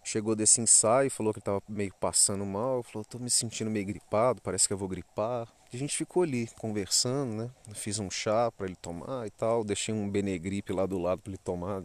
Chegou 0.03 0.35
desse 0.35 0.59
ensaio, 0.61 1.11
falou 1.11 1.31
que 1.31 1.39
estava 1.39 1.61
meio 1.69 1.93
passando 1.99 2.45
mal, 2.45 2.81
falou, 2.81 3.01
estou 3.03 3.21
me 3.21 3.29
sentindo 3.29 3.69
meio 3.69 3.85
gripado, 3.85 4.41
parece 4.41 4.67
que 4.67 4.73
eu 4.73 4.77
vou 4.77 4.87
gripar. 4.87 5.47
E 5.71 5.75
a 5.75 5.79
gente 5.79 5.95
ficou 5.95 6.23
ali 6.23 6.47
conversando, 6.59 7.33
né? 7.33 7.51
Fiz 7.73 7.99
um 7.99 8.09
chá 8.09 8.51
para 8.51 8.65
ele 8.65 8.75
tomar 8.75 9.27
e 9.27 9.31
tal, 9.31 9.63
deixei 9.63 9.93
um 9.93 10.09
Benegripe 10.09 10.73
lá 10.73 10.85
do 10.85 10.97
lado 10.97 11.21
para 11.21 11.31
ele 11.31 11.37
tomar. 11.37 11.83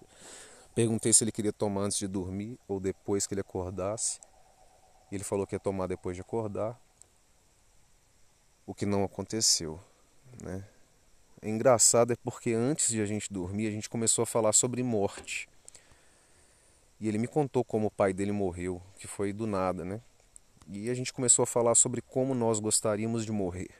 Perguntei 0.74 1.12
se 1.12 1.24
ele 1.24 1.32
queria 1.32 1.52
tomar 1.52 1.82
antes 1.82 1.98
de 1.98 2.08
dormir 2.08 2.58
ou 2.66 2.80
depois 2.80 3.26
que 3.26 3.34
ele 3.34 3.40
acordasse. 3.40 4.18
Ele 5.10 5.24
falou 5.24 5.46
que 5.46 5.54
ia 5.54 5.60
tomar 5.60 5.86
depois 5.86 6.16
de 6.16 6.20
acordar. 6.20 6.78
O 8.66 8.74
que 8.74 8.84
não 8.84 9.04
aconteceu, 9.04 9.80
né? 10.42 10.64
É 11.40 11.48
engraçado 11.48 12.12
é 12.12 12.16
porque 12.16 12.52
antes 12.52 12.88
de 12.88 13.00
a 13.00 13.06
gente 13.06 13.32
dormir, 13.32 13.68
a 13.68 13.70
gente 13.70 13.88
começou 13.88 14.22
a 14.22 14.26
falar 14.26 14.52
sobre 14.52 14.82
morte. 14.82 15.48
E 16.98 17.06
ele 17.06 17.18
me 17.18 17.28
contou 17.28 17.62
como 17.62 17.86
o 17.86 17.90
pai 17.90 18.12
dele 18.12 18.32
morreu, 18.32 18.82
que 18.98 19.06
foi 19.06 19.32
do 19.32 19.46
nada, 19.46 19.84
né? 19.84 20.00
E 20.66 20.90
a 20.90 20.94
gente 20.94 21.12
começou 21.12 21.42
a 21.42 21.46
falar 21.46 21.74
sobre 21.74 22.00
como 22.00 22.34
nós 22.34 22.58
gostaríamos 22.58 23.24
de 23.24 23.30
morrer. 23.30 23.70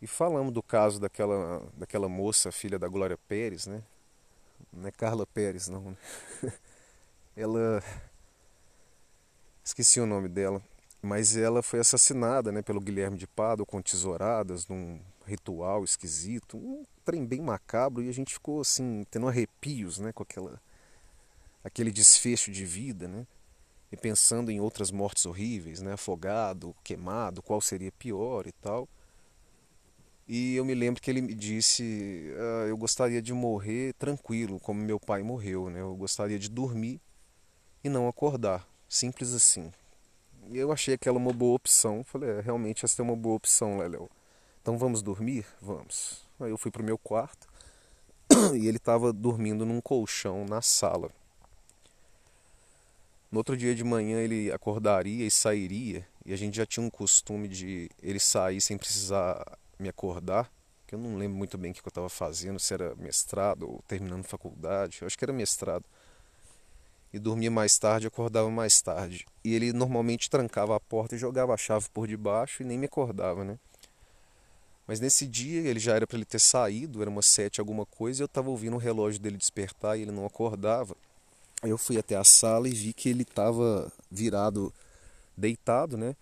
E 0.00 0.06
falamos 0.06 0.52
do 0.52 0.62
caso 0.62 1.00
daquela, 1.00 1.60
daquela 1.76 2.08
moça, 2.08 2.52
filha 2.52 2.78
da 2.78 2.88
Glória 2.88 3.18
Pérez, 3.18 3.66
né? 3.66 3.82
Não 4.72 4.88
é 4.88 4.92
Carla 4.92 5.26
Pérez, 5.26 5.68
não. 5.68 5.90
Né? 5.90 5.96
ela. 7.36 7.82
Esqueci 9.68 10.00
o 10.00 10.06
nome 10.06 10.30
dela. 10.30 10.62
Mas 11.02 11.36
ela 11.36 11.62
foi 11.62 11.78
assassinada 11.78 12.50
né, 12.50 12.62
pelo 12.62 12.80
Guilherme 12.80 13.18
de 13.18 13.26
Pado 13.26 13.66
com 13.66 13.82
tesouradas 13.82 14.66
num 14.66 14.98
ritual 15.26 15.84
esquisito. 15.84 16.56
Um 16.56 16.84
trem 17.04 17.26
bem 17.26 17.42
macabro. 17.42 18.02
E 18.02 18.08
a 18.08 18.12
gente 18.12 18.32
ficou 18.32 18.62
assim, 18.62 19.04
tendo 19.10 19.28
arrepios 19.28 19.98
né, 19.98 20.10
com 20.10 20.22
aquela 20.22 20.58
aquele 21.62 21.90
desfecho 21.90 22.50
de 22.50 22.64
vida, 22.64 23.06
né? 23.06 23.26
E 23.92 23.96
pensando 23.96 24.50
em 24.50 24.58
outras 24.58 24.90
mortes 24.90 25.26
horríveis, 25.26 25.82
né? 25.82 25.92
Afogado, 25.92 26.74
queimado, 26.82 27.42
qual 27.42 27.60
seria 27.60 27.92
pior 27.92 28.46
e 28.46 28.52
tal. 28.52 28.88
E 30.26 30.56
eu 30.56 30.64
me 30.64 30.74
lembro 30.74 31.02
que 31.02 31.10
ele 31.10 31.20
me 31.20 31.34
disse: 31.34 32.32
ah, 32.38 32.68
eu 32.68 32.76
gostaria 32.78 33.20
de 33.20 33.34
morrer 33.34 33.92
tranquilo, 33.98 34.58
como 34.60 34.80
meu 34.80 34.98
pai 34.98 35.22
morreu, 35.22 35.68
né? 35.68 35.82
Eu 35.82 35.94
gostaria 35.94 36.38
de 36.38 36.48
dormir 36.48 37.02
e 37.84 37.88
não 37.90 38.08
acordar, 38.08 38.66
simples 38.88 39.34
assim. 39.34 39.72
E 40.50 40.56
eu 40.56 40.72
achei 40.72 40.94
aquela 40.94 41.18
uma 41.18 41.32
boa 41.32 41.54
opção. 41.56 42.02
Falei: 42.04 42.30
é, 42.30 42.40
realmente 42.40 42.84
essa 42.84 43.02
é 43.02 43.04
uma 43.04 43.16
boa 43.16 43.36
opção, 43.36 43.78
Léo. 43.78 44.08
Então 44.62 44.78
vamos 44.78 45.02
dormir? 45.02 45.46
Vamos. 45.60 46.22
Aí 46.40 46.50
eu 46.50 46.58
fui 46.58 46.70
pro 46.70 46.84
meu 46.84 46.96
quarto 46.96 47.48
e 48.54 48.66
ele 48.66 48.76
estava 48.76 49.12
dormindo 49.12 49.66
num 49.66 49.80
colchão 49.80 50.44
na 50.44 50.62
sala. 50.62 51.10
No 53.30 53.38
outro 53.40 53.56
dia 53.56 53.74
de 53.74 53.84
manhã 53.84 54.20
ele 54.20 54.50
acordaria 54.50 55.26
e 55.26 55.30
sairia, 55.30 56.06
e 56.24 56.32
a 56.32 56.36
gente 56.36 56.56
já 56.56 56.64
tinha 56.64 56.84
um 56.84 56.88
costume 56.88 57.46
de 57.46 57.90
ele 58.02 58.18
sair 58.18 58.58
sem 58.58 58.78
precisar 58.78 59.44
me 59.78 59.86
acordar, 59.86 60.50
que 60.86 60.94
eu 60.94 60.98
não 60.98 61.16
lembro 61.16 61.36
muito 61.36 61.58
bem 61.58 61.70
o 61.70 61.74
que 61.74 61.80
eu 61.80 61.90
estava 61.90 62.08
fazendo, 62.08 62.58
se 62.58 62.72
era 62.72 62.94
mestrado 62.96 63.68
ou 63.68 63.84
terminando 63.86 64.24
faculdade, 64.24 64.98
eu 65.02 65.06
acho 65.06 65.18
que 65.18 65.24
era 65.24 65.32
mestrado. 65.32 65.84
E 67.12 67.18
dormia 67.18 67.50
mais 67.50 67.78
tarde, 67.78 68.06
acordava 68.06 68.50
mais 68.50 68.80
tarde. 68.82 69.24
E 69.42 69.54
ele 69.54 69.72
normalmente 69.72 70.28
trancava 70.28 70.76
a 70.76 70.80
porta 70.80 71.14
e 71.14 71.18
jogava 71.18 71.54
a 71.54 71.56
chave 71.56 71.88
por 71.92 72.06
debaixo 72.06 72.62
e 72.62 72.66
nem 72.66 72.78
me 72.78 72.86
acordava, 72.86 73.44
né? 73.44 73.58
Mas 74.86 75.00
nesse 75.00 75.26
dia 75.26 75.60
ele 75.60 75.78
já 75.78 75.94
era 75.94 76.06
para 76.06 76.16
ele 76.16 76.24
ter 76.24 76.38
saído, 76.38 77.02
era 77.02 77.10
umas 77.10 77.26
sete 77.26 77.60
alguma 77.60 77.84
coisa, 77.84 78.22
e 78.22 78.24
eu 78.24 78.26
estava 78.26 78.48
ouvindo 78.48 78.74
o 78.74 78.78
relógio 78.78 79.20
dele 79.20 79.36
despertar 79.36 79.98
e 79.98 80.02
ele 80.02 80.10
não 80.10 80.24
acordava. 80.24 80.96
Eu 81.62 81.76
fui 81.76 81.98
até 81.98 82.16
a 82.16 82.24
sala 82.24 82.68
e 82.68 82.72
vi 82.72 82.92
que 82.92 83.08
ele 83.08 83.22
estava 83.22 83.92
virado, 84.10 84.72
deitado, 85.36 85.98
né? 85.98 86.16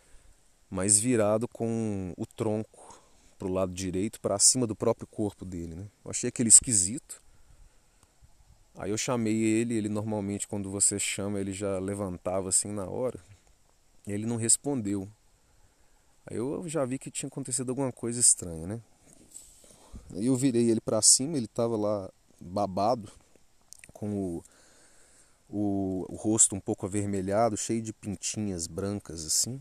Mas 0.69 0.99
virado 0.99 1.47
com 1.47 2.13
o 2.17 2.27
tronco 2.27 3.01
para 3.39 3.47
o 3.47 3.53
lado 3.53 3.73
direito, 3.73 4.21
para 4.21 4.39
cima 4.39 4.67
do 4.67 4.75
próprio 4.75 5.07
corpo 5.07 5.45
dele, 5.45 5.75
né? 5.75 5.87
Eu 6.05 6.11
achei 6.11 6.29
aquele 6.29 6.49
esquisito. 6.49 7.23
Aí 8.77 8.91
eu 8.91 8.99
chamei 8.99 9.35
ele, 9.35 9.75
ele 9.75 9.89
normalmente 9.89 10.47
quando 10.47 10.71
você 10.71 10.99
chama 10.99 11.41
ele 11.41 11.53
já 11.53 11.79
levantava 11.79 12.49
assim 12.49 12.73
na 12.73 12.87
hora. 12.87 13.19
Ele 14.07 14.27
não 14.27 14.37
respondeu. 14.37 15.09
Aí 16.27 16.37
eu 16.37 16.69
já 16.69 16.85
vi 16.85 16.99
que 16.99 17.11
tinha 17.11 17.29
acontecido 17.29 17.71
alguma 17.71 17.93
coisa 17.93 18.21
estranha, 18.21 18.67
né? 18.67 18.81
Aí 20.15 20.27
eu 20.27 20.37
virei 20.37 20.71
ele 20.71 20.81
para 20.81 21.01
cima, 21.03 21.37
ele 21.37 21.47
estava 21.47 21.77
lá 21.77 22.11
babado 22.41 23.11
com 23.93 24.13
o 24.15 24.45
o, 25.49 26.07
o 26.09 26.17
rosto 26.17 26.55
um 26.55 26.61
pouco 26.61 26.87
avermelhado, 26.87 27.57
cheio 27.57 27.83
de 27.83 27.93
pintinhas 27.93 28.67
brancas 28.67 29.25
assim. 29.25 29.61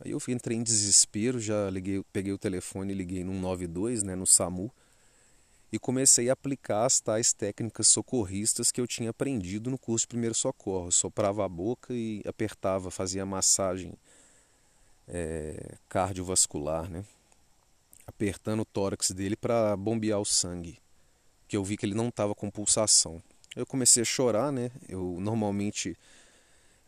Aí 0.00 0.12
eu 0.12 0.20
entrei 0.28 0.56
em 0.56 0.62
desespero, 0.62 1.40
já 1.40 1.68
liguei, 1.70 2.02
peguei 2.12 2.32
o 2.32 2.38
telefone 2.38 2.92
e 2.92 2.96
liguei 2.96 3.24
no 3.24 3.32
92, 3.32 4.02
né, 4.02 4.14
no 4.14 4.26
SAMU, 4.26 4.70
e 5.72 5.78
comecei 5.78 6.30
a 6.30 6.32
aplicar 6.32 6.84
as 6.84 7.00
tais 7.00 7.32
técnicas 7.32 7.88
socorristas 7.88 8.72
que 8.72 8.80
eu 8.80 8.86
tinha 8.86 9.10
aprendido 9.10 9.70
no 9.70 9.78
curso 9.78 10.04
de 10.04 10.08
primeiro 10.08 10.34
socorro. 10.34 10.90
Soprava 10.90 11.44
a 11.44 11.48
boca 11.48 11.92
e 11.92 12.22
apertava, 12.26 12.90
fazia 12.90 13.26
massagem 13.26 13.94
é, 15.06 15.74
cardiovascular, 15.88 16.88
né? 16.88 17.04
apertando 18.06 18.60
o 18.60 18.64
tórax 18.64 19.10
dele 19.10 19.36
para 19.36 19.76
bombear 19.76 20.18
o 20.18 20.24
sangue, 20.24 20.78
que 21.46 21.56
eu 21.56 21.62
vi 21.62 21.76
que 21.76 21.84
ele 21.84 21.94
não 21.94 22.08
estava 22.08 22.34
com 22.34 22.50
pulsação 22.50 23.22
eu 23.58 23.66
comecei 23.66 24.02
a 24.02 24.06
chorar, 24.06 24.52
né? 24.52 24.70
Eu 24.88 25.16
normalmente 25.20 25.96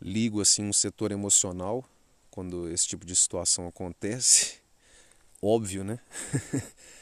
ligo 0.00 0.40
assim 0.40 0.62
um 0.62 0.72
setor 0.72 1.10
emocional 1.10 1.84
quando 2.30 2.70
esse 2.70 2.86
tipo 2.86 3.04
de 3.04 3.16
situação 3.16 3.66
acontece. 3.66 4.58
Óbvio, 5.42 5.82
né? 5.82 5.98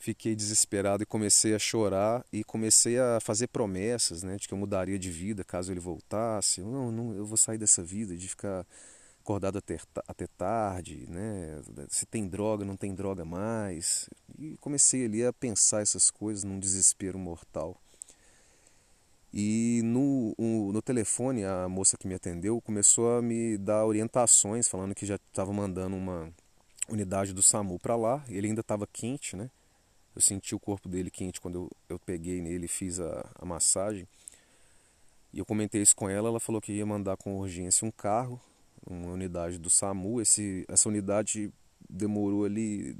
Fiquei 0.00 0.34
desesperado 0.34 1.02
e 1.02 1.06
comecei 1.06 1.54
a 1.54 1.58
chorar 1.58 2.24
e 2.32 2.42
comecei 2.42 2.98
a 2.98 3.18
fazer 3.20 3.48
promessas, 3.48 4.22
né, 4.22 4.36
de 4.36 4.48
que 4.48 4.54
eu 4.54 4.56
mudaria 4.56 4.98
de 4.98 5.10
vida 5.10 5.44
caso 5.44 5.70
ele 5.70 5.78
voltasse. 5.78 6.62
Não, 6.62 6.90
não, 6.90 7.14
eu 7.14 7.26
vou 7.26 7.36
sair 7.36 7.58
dessa 7.58 7.82
vida 7.82 8.16
de 8.16 8.26
ficar 8.26 8.66
acordado 9.20 9.58
até, 9.58 9.78
até 10.08 10.26
tarde, 10.26 11.04
né? 11.06 11.60
Se 11.90 12.06
tem 12.06 12.26
droga, 12.26 12.64
não 12.64 12.78
tem 12.78 12.94
droga 12.94 13.26
mais. 13.26 14.08
E 14.38 14.56
comecei 14.56 15.04
ali 15.04 15.22
a 15.22 15.34
pensar 15.34 15.82
essas 15.82 16.10
coisas 16.10 16.44
num 16.44 16.58
desespero 16.58 17.18
mortal. 17.18 17.76
E 19.34 19.82
no, 19.84 20.34
no 20.72 20.80
telefone, 20.80 21.44
a 21.44 21.68
moça 21.68 21.98
que 21.98 22.08
me 22.08 22.14
atendeu 22.14 22.58
começou 22.62 23.18
a 23.18 23.20
me 23.20 23.58
dar 23.58 23.84
orientações, 23.84 24.66
falando 24.66 24.94
que 24.94 25.04
já 25.04 25.16
estava 25.16 25.52
mandando 25.52 25.94
uma 25.94 26.32
unidade 26.88 27.34
do 27.34 27.42
SAMU 27.42 27.78
para 27.78 27.96
lá. 27.96 28.24
Ele 28.30 28.46
ainda 28.46 28.62
estava 28.62 28.86
quente, 28.86 29.36
né? 29.36 29.50
Eu 30.14 30.20
senti 30.20 30.54
o 30.54 30.60
corpo 30.60 30.88
dele 30.88 31.10
quente 31.10 31.40
quando 31.40 31.54
eu, 31.56 31.70
eu 31.88 31.98
peguei 31.98 32.40
nele 32.40 32.64
e 32.64 32.68
fiz 32.68 32.98
a, 33.00 33.30
a 33.36 33.44
massagem. 33.44 34.06
E 35.32 35.38
eu 35.38 35.44
comentei 35.44 35.80
isso 35.80 35.94
com 35.94 36.08
ela, 36.08 36.28
ela 36.28 36.40
falou 36.40 36.60
que 36.60 36.72
ia 36.72 36.84
mandar 36.84 37.16
com 37.16 37.38
urgência 37.38 37.86
um 37.86 37.90
carro, 37.90 38.40
uma 38.84 39.12
unidade 39.12 39.58
do 39.58 39.70
SAMU. 39.70 40.20
Esse, 40.20 40.64
essa 40.68 40.88
unidade 40.88 41.52
demorou 41.88 42.44
ali 42.44 42.96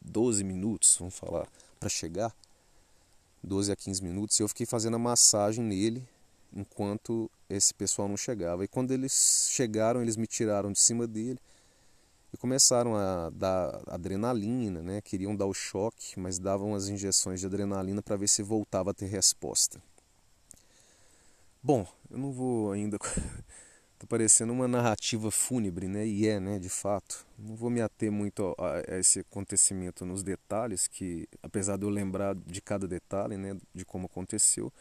12 0.00 0.42
minutos, 0.44 0.96
vamos 0.98 1.14
falar, 1.14 1.46
para 1.78 1.88
chegar. 1.88 2.34
12 3.42 3.70
a 3.70 3.76
15 3.76 4.02
minutos. 4.02 4.40
E 4.40 4.42
eu 4.42 4.48
fiquei 4.48 4.64
fazendo 4.64 4.94
a 4.94 4.98
massagem 4.98 5.62
nele 5.62 6.02
enquanto 6.54 7.30
esse 7.50 7.74
pessoal 7.74 8.08
não 8.08 8.16
chegava. 8.16 8.64
E 8.64 8.68
quando 8.68 8.92
eles 8.92 9.48
chegaram, 9.50 10.00
eles 10.00 10.16
me 10.16 10.26
tiraram 10.26 10.72
de 10.72 10.80
cima 10.80 11.06
dele 11.06 11.38
e 12.34 12.36
começaram 12.36 12.96
a 12.96 13.30
dar 13.30 13.80
adrenalina, 13.86 14.82
né? 14.82 15.00
Queriam 15.00 15.36
dar 15.36 15.46
o 15.46 15.54
choque, 15.54 16.18
mas 16.18 16.36
davam 16.36 16.74
as 16.74 16.88
injeções 16.88 17.38
de 17.38 17.46
adrenalina 17.46 18.02
para 18.02 18.16
ver 18.16 18.26
se 18.26 18.42
voltava 18.42 18.90
a 18.90 18.94
ter 18.94 19.06
resposta. 19.06 19.80
Bom, 21.62 21.86
eu 22.10 22.18
não 22.18 22.32
vou 22.32 22.72
ainda. 22.72 22.98
tá 23.96 24.06
parecendo 24.08 24.52
uma 24.52 24.66
narrativa 24.66 25.30
fúnebre, 25.30 25.86
né? 25.86 26.04
E 26.04 26.26
é, 26.26 26.40
né? 26.40 26.58
De 26.58 26.68
fato. 26.68 27.24
Não 27.38 27.54
vou 27.54 27.70
me 27.70 27.80
ater 27.80 28.10
muito 28.10 28.52
a, 28.58 28.94
a 28.94 28.98
esse 28.98 29.20
acontecimento 29.20 30.04
nos 30.04 30.24
detalhes, 30.24 30.88
que 30.88 31.28
apesar 31.40 31.76
de 31.76 31.86
eu 31.86 31.88
lembrar 31.88 32.34
de 32.34 32.60
cada 32.60 32.88
detalhe, 32.88 33.36
né? 33.36 33.56
De 33.72 33.84
como 33.84 34.06
aconteceu. 34.06 34.72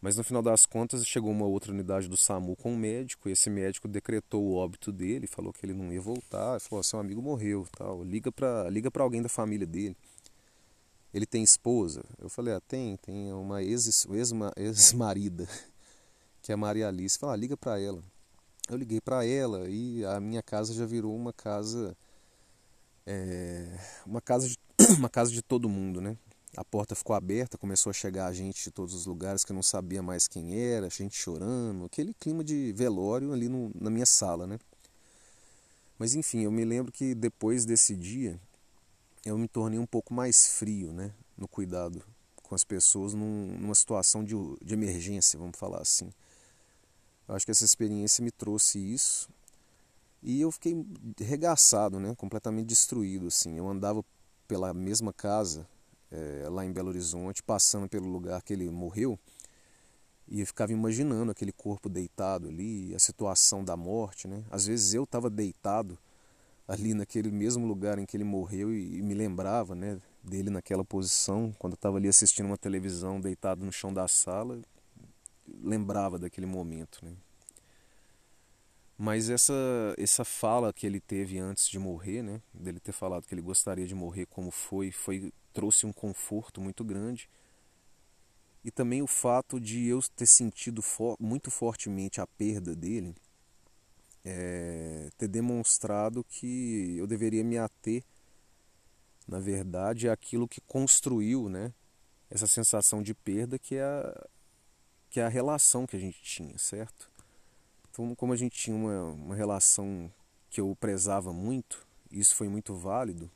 Mas 0.00 0.16
no 0.16 0.24
final 0.24 0.42
das 0.42 0.66
contas 0.66 1.06
chegou 1.06 1.30
uma 1.30 1.46
outra 1.46 1.72
unidade 1.72 2.08
do 2.08 2.16
SAMU 2.16 2.54
com 2.56 2.72
um 2.72 2.76
médico, 2.76 3.28
e 3.28 3.32
esse 3.32 3.48
médico 3.50 3.88
decretou 3.88 4.42
o 4.42 4.54
óbito 4.54 4.92
dele, 4.92 5.26
falou 5.26 5.52
que 5.52 5.64
ele 5.64 5.72
não 5.72 5.92
ia 5.92 6.00
voltar, 6.00 6.60
falou: 6.60 6.82
"Seu 6.82 6.98
amigo 6.98 7.22
morreu, 7.22 7.66
tal, 7.76 8.04
liga 8.04 8.30
para 8.30 8.68
liga 8.70 8.90
para 8.90 9.02
alguém 9.02 9.22
da 9.22 9.28
família 9.28 9.66
dele". 9.66 9.96
Ele 11.14 11.26
tem 11.26 11.42
esposa? 11.42 12.04
Eu 12.18 12.28
falei: 12.28 12.54
"Ah, 12.54 12.60
tem, 12.60 12.96
tem 12.98 13.32
uma 13.32 13.62
ex-marida, 13.62 14.54
ex 14.56 14.92
que 16.42 16.52
é 16.52 16.56
Maria 16.56 16.88
Alice". 16.88 17.18
Falei: 17.18 17.34
ah, 17.34 17.36
liga 17.36 17.56
para 17.56 17.80
ela". 17.80 18.02
Eu 18.68 18.76
liguei 18.76 19.00
para 19.00 19.24
ela 19.24 19.68
e 19.68 20.04
a 20.04 20.20
minha 20.20 20.42
casa 20.42 20.74
já 20.74 20.84
virou 20.84 21.14
uma 21.14 21.32
casa 21.32 21.96
é, 23.06 23.78
uma 24.04 24.20
casa 24.20 24.48
de, 24.48 24.58
uma 24.98 25.08
casa 25.08 25.30
de 25.30 25.40
todo 25.40 25.68
mundo, 25.68 26.00
né? 26.00 26.16
A 26.56 26.64
porta 26.64 26.94
ficou 26.94 27.14
aberta, 27.14 27.58
começou 27.58 27.90
a 27.90 27.92
chegar 27.92 28.32
gente 28.32 28.64
de 28.64 28.70
todos 28.70 28.94
os 28.94 29.04
lugares 29.04 29.44
que 29.44 29.52
eu 29.52 29.54
não 29.54 29.62
sabia 29.62 30.02
mais 30.02 30.26
quem 30.26 30.58
era, 30.58 30.88
gente 30.88 31.14
chorando, 31.14 31.84
aquele 31.84 32.14
clima 32.14 32.42
de 32.42 32.72
velório 32.72 33.30
ali 33.30 33.46
no, 33.46 33.70
na 33.78 33.90
minha 33.90 34.06
sala, 34.06 34.46
né? 34.46 34.58
Mas 35.98 36.14
enfim, 36.14 36.40
eu 36.40 36.50
me 36.50 36.64
lembro 36.64 36.90
que 36.90 37.14
depois 37.14 37.66
desse 37.66 37.94
dia 37.94 38.40
eu 39.24 39.36
me 39.36 39.46
tornei 39.46 39.78
um 39.78 39.86
pouco 39.86 40.14
mais 40.14 40.46
frio, 40.48 40.92
né? 40.92 41.12
No 41.36 41.46
cuidado 41.46 42.02
com 42.42 42.54
as 42.54 42.64
pessoas 42.64 43.12
num, 43.12 43.58
numa 43.58 43.74
situação 43.74 44.24
de, 44.24 44.34
de 44.64 44.72
emergência, 44.72 45.38
vamos 45.38 45.58
falar 45.58 45.82
assim. 45.82 46.10
Eu 47.28 47.34
acho 47.34 47.44
que 47.44 47.50
essa 47.50 47.64
experiência 47.64 48.24
me 48.24 48.30
trouxe 48.30 48.78
isso 48.78 49.28
e 50.22 50.40
eu 50.40 50.50
fiquei 50.50 50.86
regaçado, 51.18 52.00
né? 52.00 52.14
Completamente 52.14 52.66
destruído, 52.66 53.26
assim. 53.26 53.58
Eu 53.58 53.68
andava 53.68 54.02
pela 54.48 54.72
mesma 54.72 55.12
casa 55.12 55.66
é, 56.10 56.48
lá 56.48 56.64
em 56.64 56.72
Belo 56.72 56.88
Horizonte, 56.88 57.42
passando 57.42 57.88
pelo 57.88 58.08
lugar 58.08 58.42
que 58.42 58.52
ele 58.52 58.68
morreu, 58.70 59.18
e 60.28 60.40
eu 60.40 60.46
ficava 60.46 60.72
imaginando 60.72 61.30
aquele 61.30 61.52
corpo 61.52 61.88
deitado 61.88 62.48
ali, 62.48 62.94
a 62.94 62.98
situação 62.98 63.64
da 63.64 63.76
morte, 63.76 64.26
né? 64.26 64.44
Às 64.50 64.66
vezes 64.66 64.92
eu 64.92 65.04
estava 65.04 65.30
deitado 65.30 65.96
ali 66.66 66.94
naquele 66.94 67.30
mesmo 67.30 67.66
lugar 67.66 67.98
em 67.98 68.04
que 68.04 68.16
ele 68.16 68.24
morreu 68.24 68.72
e, 68.72 68.98
e 68.98 69.02
me 69.02 69.14
lembrava, 69.14 69.74
né, 69.74 70.00
dele 70.22 70.50
naquela 70.50 70.84
posição, 70.84 71.54
quando 71.58 71.74
eu 71.74 71.76
estava 71.76 71.96
ali 71.96 72.08
assistindo 72.08 72.46
uma 72.46 72.58
televisão, 72.58 73.20
deitado 73.20 73.64
no 73.64 73.70
chão 73.70 73.94
da 73.94 74.08
sala, 74.08 74.60
lembrava 75.62 76.18
daquele 76.18 76.46
momento, 76.46 76.98
né? 77.04 77.12
Mas 78.98 79.28
essa, 79.28 79.52
essa 79.98 80.24
fala 80.24 80.72
que 80.72 80.86
ele 80.86 81.00
teve 81.00 81.38
antes 81.38 81.68
de 81.68 81.78
morrer, 81.78 82.22
né, 82.22 82.40
dele 82.52 82.80
ter 82.80 82.92
falado 82.92 83.26
que 83.26 83.34
ele 83.34 83.42
gostaria 83.42 83.86
de 83.86 83.94
morrer 83.94 84.24
como 84.26 84.50
foi, 84.50 84.90
foi 84.90 85.32
trouxe 85.52 85.84
um 85.84 85.92
conforto 85.92 86.60
muito 86.60 86.82
grande. 86.82 87.28
E 88.64 88.70
também 88.70 89.02
o 89.02 89.06
fato 89.06 89.60
de 89.60 89.86
eu 89.86 90.00
ter 90.16 90.26
sentido 90.26 90.82
for, 90.82 91.16
muito 91.20 91.50
fortemente 91.50 92.20
a 92.20 92.26
perda 92.26 92.74
dele, 92.74 93.14
é, 94.24 95.08
ter 95.16 95.28
demonstrado 95.28 96.24
que 96.24 96.96
eu 96.98 97.06
deveria 97.06 97.44
me 97.44 97.58
ater, 97.58 98.02
na 99.28 99.38
verdade, 99.38 100.08
àquilo 100.08 100.48
que 100.48 100.60
construiu 100.62 101.48
né, 101.48 101.72
essa 102.30 102.46
sensação 102.46 103.02
de 103.02 103.14
perda, 103.14 103.58
que 103.58 103.76
é, 103.76 103.84
a, 103.84 104.26
que 105.10 105.20
é 105.20 105.24
a 105.24 105.28
relação 105.28 105.86
que 105.86 105.96
a 105.96 106.00
gente 106.00 106.20
tinha, 106.22 106.56
certo? 106.58 107.10
Então, 107.96 108.14
como 108.14 108.34
a 108.34 108.36
gente 108.36 108.58
tinha 108.58 108.76
uma, 108.76 109.04
uma 109.04 109.34
relação 109.34 110.12
que 110.50 110.60
eu 110.60 110.76
prezava 110.78 111.32
muito, 111.32 111.86
isso 112.10 112.36
foi 112.36 112.46
muito 112.46 112.74
válido, 112.74 113.30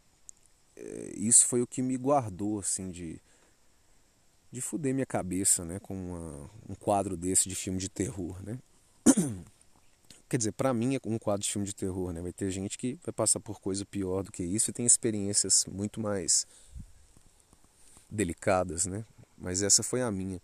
é, 0.76 1.12
isso 1.16 1.46
foi 1.46 1.62
o 1.62 1.66
que 1.66 1.80
me 1.80 1.96
guardou, 1.96 2.58
assim, 2.58 2.90
de, 2.90 3.18
de 4.52 4.60
fuder 4.60 4.92
minha 4.92 5.06
cabeça, 5.06 5.64
né, 5.64 5.78
com 5.78 5.94
uma, 5.94 6.50
um 6.68 6.74
quadro 6.74 7.16
desse 7.16 7.48
de 7.48 7.54
filme 7.54 7.78
de 7.78 7.88
terror, 7.88 8.36
né? 8.42 8.58
Quer 10.28 10.36
dizer, 10.36 10.52
para 10.52 10.74
mim 10.74 10.94
é 10.94 11.00
um 11.06 11.18
quadro 11.18 11.42
de 11.42 11.50
filme 11.50 11.66
de 11.66 11.74
terror, 11.74 12.12
né? 12.12 12.20
Vai 12.20 12.32
ter 12.32 12.50
gente 12.50 12.76
que 12.76 12.98
vai 13.02 13.14
passar 13.14 13.40
por 13.40 13.60
coisa 13.60 13.86
pior 13.86 14.22
do 14.22 14.30
que 14.30 14.44
isso 14.44 14.68
e 14.68 14.74
tem 14.74 14.84
experiências 14.84 15.64
muito 15.64 15.98
mais 16.00 16.46
delicadas, 18.10 18.84
né? 18.84 19.06
Mas 19.38 19.62
essa 19.62 19.82
foi 19.82 20.02
a 20.02 20.10
minha. 20.10 20.38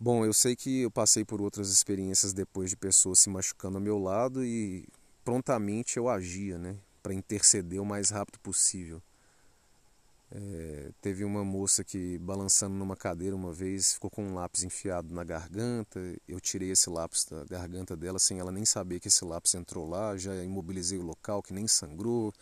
Bom, 0.00 0.24
eu 0.24 0.32
sei 0.32 0.54
que 0.54 0.82
eu 0.82 0.92
passei 0.92 1.24
por 1.24 1.42
outras 1.42 1.70
experiências 1.70 2.32
depois 2.32 2.70
de 2.70 2.76
pessoas 2.76 3.18
se 3.18 3.28
machucando 3.28 3.78
ao 3.78 3.82
meu 3.82 3.98
lado 3.98 4.44
e 4.44 4.86
prontamente 5.24 5.96
eu 5.96 6.08
agia, 6.08 6.56
né, 6.56 6.76
para 7.02 7.12
interceder 7.12 7.82
o 7.82 7.84
mais 7.84 8.10
rápido 8.10 8.38
possível. 8.38 9.02
É, 10.30 10.92
teve 11.00 11.24
uma 11.24 11.44
moça 11.44 11.82
que 11.82 12.16
balançando 12.18 12.76
numa 12.76 12.94
cadeira 12.94 13.34
uma 13.34 13.52
vez 13.52 13.94
ficou 13.94 14.08
com 14.08 14.22
um 14.24 14.34
lápis 14.34 14.62
enfiado 14.62 15.12
na 15.12 15.24
garganta. 15.24 15.98
Eu 16.28 16.38
tirei 16.40 16.70
esse 16.70 16.88
lápis 16.88 17.24
da 17.24 17.44
garganta 17.44 17.96
dela 17.96 18.20
sem 18.20 18.38
ela 18.38 18.52
nem 18.52 18.64
saber 18.64 19.00
que 19.00 19.08
esse 19.08 19.24
lápis 19.24 19.54
entrou 19.54 19.88
lá. 19.88 20.16
Já 20.16 20.32
imobilizei 20.44 20.98
o 20.98 21.02
local 21.02 21.42
que 21.42 21.52
nem 21.52 21.66
sangrou. 21.66 22.32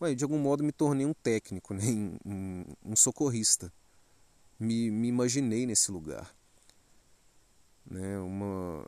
Ué, 0.00 0.14
de 0.14 0.24
algum 0.24 0.38
modo 0.38 0.64
me 0.64 0.72
tornei 0.72 1.06
um 1.06 1.14
técnico, 1.14 1.72
né? 1.72 1.84
um, 2.26 2.64
um 2.84 2.96
socorrista. 2.96 3.72
Me, 4.58 4.90
me 4.90 5.08
imaginei 5.08 5.66
nesse 5.66 5.92
lugar 5.92 6.34
né? 7.86 8.18
Uma 8.18 8.86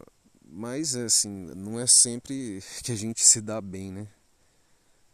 mas 0.48 0.94
assim, 0.94 1.28
não 1.28 1.78
é 1.78 1.86
sempre 1.86 2.62
que 2.82 2.92
a 2.92 2.96
gente 2.96 3.24
se 3.24 3.40
dá 3.40 3.60
bem, 3.60 3.90
né? 3.90 4.08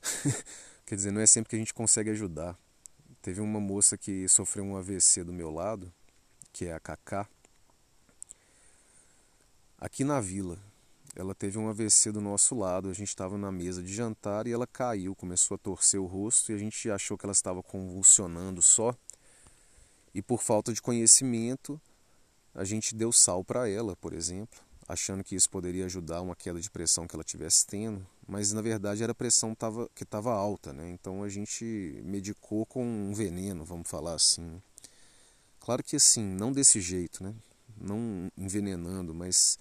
Quer 0.87 0.97
dizer, 0.97 1.11
não 1.11 1.21
é 1.21 1.27
sempre 1.27 1.51
que 1.51 1.57
a 1.57 1.59
gente 1.59 1.73
consegue 1.73 2.11
ajudar. 2.11 2.59
Teve 3.23 3.41
uma 3.41 3.61
moça 3.61 3.97
que 3.97 4.29
sofreu 4.29 4.65
um 4.65 4.77
AVC 4.77 5.25
do 5.25 5.33
meu 5.33 5.51
lado, 5.51 5.93
que 6.53 6.67
é 6.67 6.75
a 6.75 6.81
Kaká, 6.81 7.27
aqui 9.79 10.05
na 10.05 10.21
vila. 10.21 10.59
Ela 11.15 11.35
teve 11.35 11.59
um 11.59 11.69
AVC 11.69 12.11
do 12.11 12.21
nosso 12.21 12.55
lado, 12.55 12.89
a 12.89 12.93
gente 12.93 13.09
estava 13.09 13.37
na 13.37 13.53
mesa 13.53 13.83
de 13.83 13.93
jantar 13.93 14.47
e 14.47 14.53
ela 14.53 14.67
caiu, 14.67 15.15
começou 15.15 15.55
a 15.55 15.59
torcer 15.59 16.01
o 16.01 16.07
rosto 16.07 16.51
e 16.51 16.55
a 16.55 16.59
gente 16.59 16.91
achou 16.91 17.17
que 17.17 17.25
ela 17.27 17.33
estava 17.33 17.63
convulsionando 17.63 18.61
só. 18.63 18.95
E 20.15 20.21
por 20.21 20.43
falta 20.43 20.73
de 20.73 20.83
conhecimento, 20.83 21.81
a 22.55 22.65
gente 22.65 22.95
deu 22.95 23.13
sal 23.13 23.45
para 23.45 23.69
ela, 23.69 23.97
por 23.97 24.13
exemplo, 24.13 24.61
achando 24.87 25.25
que 25.25 25.35
isso 25.35 25.49
poderia 25.49 25.87
ajudar 25.87 26.21
uma 26.21 26.37
queda 26.37 26.61
de 26.61 26.71
pressão 26.71 27.07
que 27.07 27.17
ela 27.17 27.25
tivesse 27.25 27.67
tendo, 27.67 28.07
mas 28.27 28.53
na 28.53 28.61
verdade 28.61 29.03
era 29.03 29.13
a 29.13 29.15
pressão 29.15 29.55
tava, 29.55 29.89
que 29.95 30.03
estava 30.03 30.33
alta, 30.33 30.73
né? 30.73 30.91
Então 30.91 31.23
a 31.23 31.29
gente 31.29 32.01
medicou 32.05 32.67
com 32.67 32.85
um 32.85 33.15
veneno, 33.15 33.65
vamos 33.65 33.89
falar 33.89 34.15
assim. 34.15 34.61
Claro 35.61 35.83
que 35.83 35.97
assim, 35.97 36.25
não 36.25 36.53
desse 36.53 36.81
jeito, 36.81 37.23
né? 37.23 37.35
Não 37.81 38.31
envenenando, 38.37 39.15
mas 39.15 39.59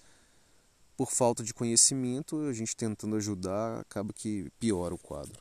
por 0.96 1.10
falta 1.10 1.42
de 1.42 1.54
conhecimento, 1.54 2.40
a 2.42 2.52
gente 2.52 2.76
tentando 2.76 3.16
ajudar, 3.16 3.80
acaba 3.80 4.12
que 4.12 4.50
piora 4.58 4.94
o 4.94 4.98
quadro. 4.98 5.40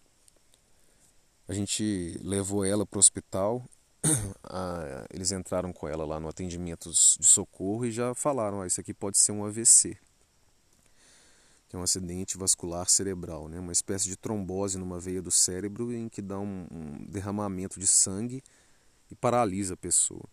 A 1.48 1.54
gente 1.54 2.18
levou 2.24 2.64
ela 2.64 2.86
para 2.86 2.98
o 2.98 3.00
hospital 3.00 3.64
ah, 4.44 5.06
eles 5.14 5.32
entraram 5.32 5.72
com 5.72 5.88
ela 5.88 6.06
lá 6.06 6.20
no 6.20 6.28
atendimento 6.28 6.92
de 6.92 7.26
socorro 7.26 7.86
e 7.86 7.92
já 7.92 8.14
falaram: 8.16 8.62
ah, 8.62 8.68
isso 8.68 8.82
aqui 8.82 8.94
pode 8.94 9.18
ser 9.18 9.32
um 9.32 9.46
AVC, 9.46 9.98
que 11.70 11.76
é 11.76 11.80
um 11.80 11.84
acidente 11.84 12.38
vascular 12.38 12.90
cerebral, 12.90 13.48
né? 13.48 13.60
uma 13.60 13.72
espécie 13.72 14.08
de 14.08 14.18
trombose 14.18 14.78
numa 14.78 15.00
veia 15.00 15.22
do 15.22 15.32
cérebro 15.32 15.94
em 15.94 16.10
que 16.10 16.22
dá 16.22 16.40
um, 16.40 16.68
um 16.72 17.06
derramamento 17.06 17.80
de 17.80 17.88
sangue 17.88 18.44
e 19.10 19.16
paralisa 19.16 19.76
a 19.76 19.78
pessoa. 19.78 20.24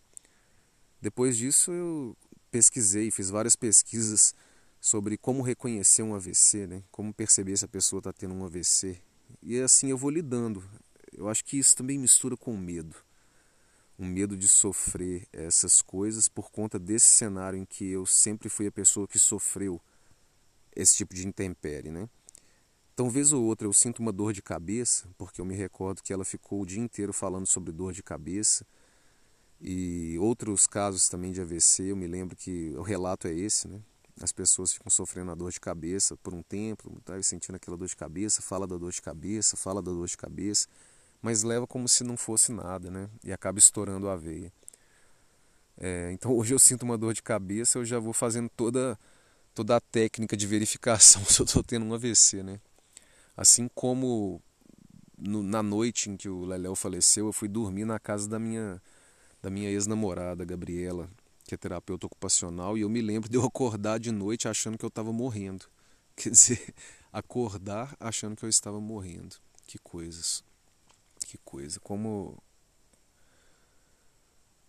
Depois 1.01 1.37
disso, 1.37 1.71
eu 1.71 2.17
pesquisei, 2.51 3.11
fiz 3.11 3.31
várias 3.31 3.55
pesquisas 3.55 4.35
sobre 4.81 5.17
como 5.17 5.43
reconhecer 5.43 6.03
um 6.03 6.15
AVC, 6.15 6.67
né? 6.67 6.83
como 6.91 7.13
perceber 7.13 7.57
se 7.57 7.65
a 7.65 7.69
pessoa 7.69 8.01
está 8.01 8.13
tendo 8.13 8.35
um 8.35 8.45
AVC. 8.45 9.01
E 9.43 9.61
assim 9.61 9.91
eu 9.91 9.99
vou 9.99 10.11
lidando 10.11 10.65
Eu 11.13 11.29
acho 11.29 11.45
que 11.45 11.59
isso 11.59 11.77
também 11.77 11.99
mistura 11.99 12.37
com 12.37 12.57
medo. 12.57 12.97
Um 13.99 14.07
medo 14.07 14.37
de 14.37 14.47
sofrer 14.47 15.27
essas 15.33 15.83
coisas 15.83 16.29
por 16.29 16.51
conta 16.51 16.79
desse 16.79 17.07
cenário 17.07 17.59
em 17.59 17.65
que 17.65 17.85
eu 17.91 18.07
sempre 18.07 18.49
fui 18.49 18.67
a 18.67 18.73
pessoa 18.73 19.09
que 19.09 19.19
sofreu 19.19 19.81
esse 20.75 20.97
tipo 20.97 21.15
de 21.15 21.27
intempérie, 21.27 21.91
né? 21.91 22.09
Então, 22.95 23.09
vez 23.09 23.33
ou 23.33 23.45
outra, 23.45 23.67
eu 23.67 23.73
sinto 23.73 24.01
uma 24.01 24.13
dor 24.13 24.33
de 24.33 24.43
cabeça, 24.43 25.09
porque 25.17 25.41
eu 25.41 25.45
me 25.45 25.55
recordo 25.55 26.03
que 26.03 26.13
ela 26.13 26.25
ficou 26.25 26.63
o 26.63 26.67
dia 26.67 26.81
inteiro 26.81 27.13
falando 27.13 27.47
sobre 27.47 27.71
dor 27.71 27.93
de 27.93 28.03
cabeça. 28.03 28.67
E 29.61 30.17
outros 30.19 30.67
casos 30.67 31.09
também 31.09 31.31
de 31.31 31.41
AVC, 31.41 31.93
eu 31.93 31.97
me 31.97 32.07
lembro 32.07 32.35
que 32.35 32.75
o 32.77 32.83
relato 32.83 33.29
é 33.29 33.33
esse, 33.33 33.69
né? 33.69 33.81
As 34.21 34.33
pessoas 34.33 34.73
ficam 34.73 34.91
sofrendo 34.91 35.31
a 35.31 35.35
dor 35.37 35.53
de 35.53 35.61
cabeça 35.61 36.17
por 36.17 36.35
um 36.35 36.43
tempo, 36.43 37.01
tá? 37.05 37.21
sentindo 37.23 37.55
aquela 37.55 37.77
dor 37.77 37.87
de 37.87 37.95
cabeça, 37.95 38.43
fala 38.43 38.67
da 38.67 38.77
dor 38.77 38.91
de 38.91 39.01
cabeça, 39.01 39.57
fala 39.57 39.81
da 39.81 39.93
dor 39.93 40.09
de 40.09 40.17
cabeça, 40.17 40.67
mas 41.23 41.43
leva 41.43 41.67
como 41.67 41.89
se 41.89 42.05
não 42.05 42.17
fosse 42.17 42.53
nada, 42.53 42.91
né? 42.91 43.09
E 43.25 43.33
acaba 43.33 43.59
estourando 43.59 44.09
a 44.09 44.17
veia. 44.17 44.53
É, 45.77 46.11
então 46.13 46.33
hoje 46.37 46.55
eu 46.55 46.59
sinto 46.59 46.83
uma 46.83 46.99
dor 46.99 47.15
de 47.15 47.23
cabeça, 47.23 47.79
eu 47.79 47.85
já 47.85 47.99
vou 47.99 48.13
fazendo 48.13 48.49
toda, 48.49 48.99
toda 49.55 49.77
a 49.77 49.81
técnica 49.81 50.37
de 50.37 50.47
verificação 50.47 51.25
se 51.27 51.41
eu 51.41 51.45
estou 51.45 51.63
tendo 51.63 51.87
um 51.87 51.95
AVC, 51.95 52.43
né? 52.43 52.61
Assim 53.37 53.69
como 53.75 54.43
no, 55.17 55.43
na 55.43 55.63
noite 55.63 56.11
em 56.11 56.17
que 56.17 56.29
o 56.29 56.45
Leléo 56.45 56.75
faleceu, 56.75 57.27
eu 57.27 57.33
fui 57.33 57.49
dormir 57.49 57.85
na 57.85 57.99
casa 57.99 58.29
da 58.29 58.39
minha, 58.39 58.83
da 59.41 59.51
minha 59.51 59.71
ex-namorada, 59.71 60.45
Gabriela 60.45 61.09
que 61.49 61.55
é 61.55 61.59
terapeuta 61.59 62.07
ocupacional, 62.07 62.77
e 62.77 62.83
eu 62.83 62.91
me 62.91 63.01
lembro 63.01 63.29
de 63.29 63.39
eu 63.39 63.43
acordar 63.45 63.99
de 63.99 64.13
noite 64.13 64.47
achando 64.47 64.77
que 64.77 64.85
eu 64.85 64.89
estava 64.89 65.11
morrendo. 65.13 65.65
Quer 66.15 66.31
dizer, 66.31 66.75
acordar 67.11 67.97
achando 67.99 68.37
que 68.37 68.45
eu 68.45 68.51
estava 68.51 68.79
morrendo. 68.79 69.37
Que 69.67 69.79
coisas. 69.79 70.45
Que 71.29 71.37
coisa. 71.45 71.79
Como 71.81 72.43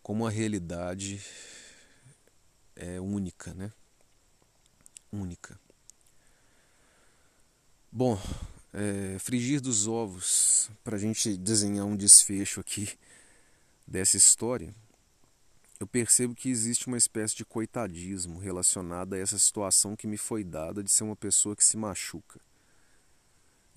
como 0.03 0.27
a 0.27 0.29
realidade 0.29 1.23
é 2.75 2.99
única, 2.99 3.53
né? 3.53 3.71
Única. 5.09 5.57
Bom, 7.89 8.19
é, 8.73 9.17
frigir 9.19 9.61
dos 9.61 9.87
ovos, 9.87 10.69
para 10.83 10.97
a 10.97 10.99
gente 10.99 11.37
desenhar 11.37 11.85
um 11.85 11.95
desfecho 11.95 12.59
aqui 12.59 12.89
dessa 13.87 14.17
história, 14.17 14.75
eu 15.79 15.87
percebo 15.87 16.35
que 16.35 16.49
existe 16.49 16.87
uma 16.87 16.97
espécie 16.97 17.37
de 17.37 17.45
coitadismo 17.45 18.37
relacionado 18.37 19.13
a 19.13 19.17
essa 19.17 19.39
situação 19.39 19.95
que 19.95 20.07
me 20.07 20.17
foi 20.17 20.43
dada 20.43 20.83
de 20.83 20.91
ser 20.91 21.05
uma 21.05 21.15
pessoa 21.15 21.55
que 21.55 21.63
se 21.63 21.77
machuca. 21.77 22.37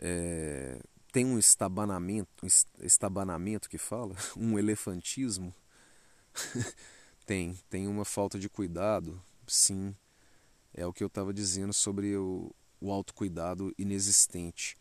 É, 0.01 0.81
tem 1.13 1.27
um 1.27 1.39
estabanamento, 1.39 2.47
estabanamento 2.81 3.69
que 3.69 3.79
fala, 3.79 4.17
um 4.37 4.59
elefantismo. 4.59 5.55
tem, 7.27 7.55
tem 7.69 7.87
uma 7.87 8.05
falta 8.05 8.39
de 8.39 8.49
cuidado, 8.49 9.23
sim. 9.47 9.95
É 10.73 10.87
o 10.87 10.93
que 10.93 11.05
eu 11.05 11.09
estava 11.09 11.35
dizendo 11.35 11.75
sobre 11.75 12.17
o, 12.17 12.51
o 12.81 12.91
autocuidado 12.91 13.75
inexistente. 13.77 14.77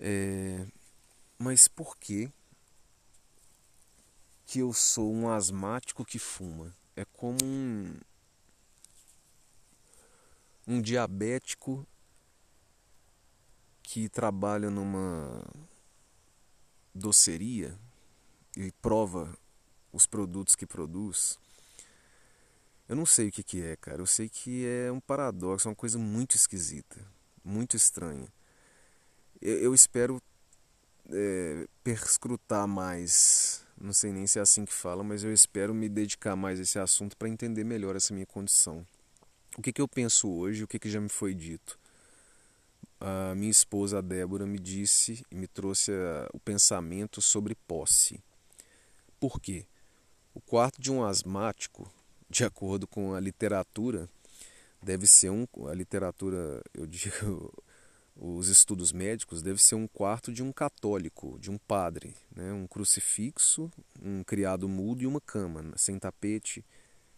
É, 0.00 0.66
mas 1.38 1.68
por 1.68 1.96
que 1.96 2.28
que 4.50 4.58
eu 4.58 4.72
sou 4.72 5.14
um 5.14 5.28
asmático 5.28 6.04
que 6.04 6.18
fuma. 6.18 6.74
É 6.96 7.04
como 7.04 7.38
um, 7.44 7.94
um 10.66 10.82
diabético 10.82 11.86
que 13.90 14.08
trabalha 14.08 14.70
numa 14.70 15.44
doceria 16.94 17.76
e 18.56 18.70
prova 18.80 19.36
os 19.92 20.06
produtos 20.06 20.54
que 20.54 20.64
produz. 20.64 21.40
Eu 22.88 22.94
não 22.94 23.04
sei 23.04 23.30
o 23.30 23.32
que, 23.32 23.42
que 23.42 23.60
é, 23.60 23.74
cara. 23.74 24.00
Eu 24.00 24.06
sei 24.06 24.28
que 24.28 24.64
é 24.64 24.92
um 24.92 25.00
paradoxo, 25.00 25.66
é 25.66 25.70
uma 25.70 25.74
coisa 25.74 25.98
muito 25.98 26.36
esquisita, 26.36 27.04
muito 27.44 27.76
estranha. 27.76 28.32
Eu, 29.42 29.58
eu 29.58 29.74
espero 29.74 30.22
é, 31.10 31.66
perscrutar 31.82 32.68
mais 32.68 33.66
não 33.80 33.92
sei 33.92 34.12
nem 34.12 34.24
se 34.24 34.38
é 34.38 34.42
assim 34.42 34.64
que 34.64 34.72
fala, 34.72 35.02
mas 35.02 35.24
eu 35.24 35.32
espero 35.32 35.74
me 35.74 35.88
dedicar 35.88 36.36
mais 36.36 36.60
a 36.60 36.62
esse 36.62 36.78
assunto 36.78 37.16
para 37.16 37.28
entender 37.28 37.64
melhor 37.64 37.96
essa 37.96 38.14
minha 38.14 38.26
condição. 38.26 38.86
O 39.58 39.62
que, 39.62 39.72
que 39.72 39.82
eu 39.82 39.88
penso 39.88 40.30
hoje, 40.30 40.62
o 40.62 40.68
que, 40.68 40.78
que 40.78 40.88
já 40.88 41.00
me 41.00 41.08
foi 41.08 41.34
dito? 41.34 41.80
A 43.00 43.34
minha 43.34 43.50
esposa, 43.50 44.02
Débora, 44.02 44.46
me 44.46 44.58
disse 44.58 45.24
e 45.30 45.34
me 45.34 45.46
trouxe 45.46 45.90
a, 45.90 46.28
o 46.34 46.38
pensamento 46.38 47.22
sobre 47.22 47.54
posse. 47.54 48.22
Por 49.18 49.40
quê? 49.40 49.64
O 50.34 50.40
quarto 50.40 50.78
de 50.78 50.92
um 50.92 51.02
asmático, 51.02 51.90
de 52.28 52.44
acordo 52.44 52.86
com 52.86 53.14
a 53.14 53.20
literatura, 53.20 54.06
deve 54.82 55.06
ser 55.06 55.30
um. 55.30 55.46
A 55.66 55.74
literatura, 55.74 56.62
eu 56.74 56.86
digo, 56.86 57.50
os 58.14 58.48
estudos 58.48 58.92
médicos, 58.92 59.40
deve 59.40 59.62
ser 59.62 59.76
um 59.76 59.88
quarto 59.88 60.30
de 60.30 60.42
um 60.42 60.52
católico, 60.52 61.38
de 61.38 61.50
um 61.50 61.56
padre, 61.56 62.14
né? 62.36 62.52
um 62.52 62.66
crucifixo, 62.66 63.70
um 64.02 64.22
criado 64.22 64.68
mudo 64.68 65.02
e 65.02 65.06
uma 65.06 65.22
cama, 65.22 65.72
sem 65.74 65.98
tapete, 65.98 66.62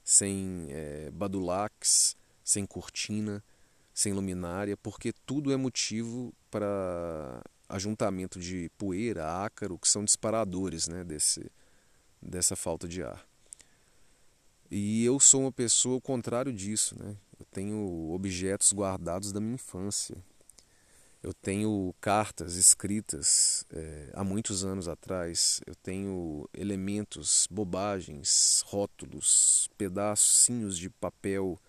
sem 0.05 0.69
é, 0.71 1.11
badulax, 1.11 2.17
sem 2.45 2.65
cortina, 2.65 3.43
sem 3.95 4.13
luminária, 4.13 4.77
porque 4.77 5.13
tudo 5.27 5.53
é 5.53 5.57
motivo 5.57 6.33
para 6.51 7.43
ajuntamento 7.69 8.39
de 8.39 8.71
poeira, 8.77 9.45
ácaro, 9.45 9.79
que 9.79 9.89
são 9.89 10.05
disparadores 10.05 10.89
né? 10.89 11.05
Desse, 11.05 11.51
dessa 12.21 12.55
falta 12.55 12.87
de 12.87 13.03
ar. 13.03 13.27
E 14.71 15.05
eu 15.05 15.21
sou 15.21 15.43
uma 15.43 15.53
pessoa 15.53 15.97
ao 15.97 16.01
contrário 16.01 16.53
disso, 16.53 16.97
né? 16.99 17.17
Eu 17.39 17.47
tenho 17.51 18.11
objetos 18.11 18.73
guardados 18.73 19.33
da 19.33 19.41
minha 19.41 19.55
infância, 19.55 20.17
eu 21.23 21.33
tenho 21.35 21.95
cartas 22.01 22.57
escritas 22.57 23.65
é, 23.71 24.11
há 24.15 24.25
muitos 24.25 24.65
anos 24.65 24.89
atrás, 24.89 25.61
eu 25.67 25.75
tenho 25.75 26.49
elementos, 26.55 27.47
bobagens, 27.51 28.63
rótulos, 28.67 29.69
pedacinhos 29.77 30.77
de 30.77 30.89
papel 30.89 31.61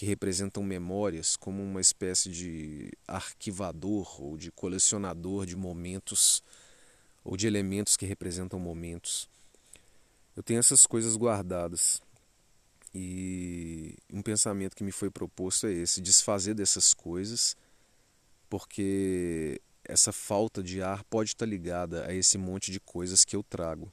que 0.00 0.06
representam 0.06 0.62
memórias, 0.62 1.36
como 1.36 1.62
uma 1.62 1.78
espécie 1.78 2.30
de 2.30 2.90
arquivador 3.06 4.18
ou 4.18 4.34
de 4.34 4.50
colecionador 4.50 5.44
de 5.44 5.54
momentos 5.54 6.42
ou 7.22 7.36
de 7.36 7.46
elementos 7.46 7.98
que 7.98 8.06
representam 8.06 8.58
momentos. 8.58 9.28
Eu 10.34 10.42
tenho 10.42 10.58
essas 10.58 10.86
coisas 10.86 11.16
guardadas. 11.16 12.00
E 12.94 13.94
um 14.10 14.22
pensamento 14.22 14.74
que 14.74 14.82
me 14.82 14.90
foi 14.90 15.10
proposto 15.10 15.66
é 15.66 15.72
esse: 15.74 16.00
desfazer 16.00 16.54
dessas 16.54 16.94
coisas 16.94 17.54
porque 18.48 19.60
essa 19.84 20.12
falta 20.12 20.62
de 20.62 20.80
ar 20.80 21.04
pode 21.04 21.28
estar 21.28 21.44
ligada 21.44 22.06
a 22.06 22.14
esse 22.14 22.38
monte 22.38 22.72
de 22.72 22.80
coisas 22.80 23.22
que 23.22 23.36
eu 23.36 23.42
trago. 23.42 23.92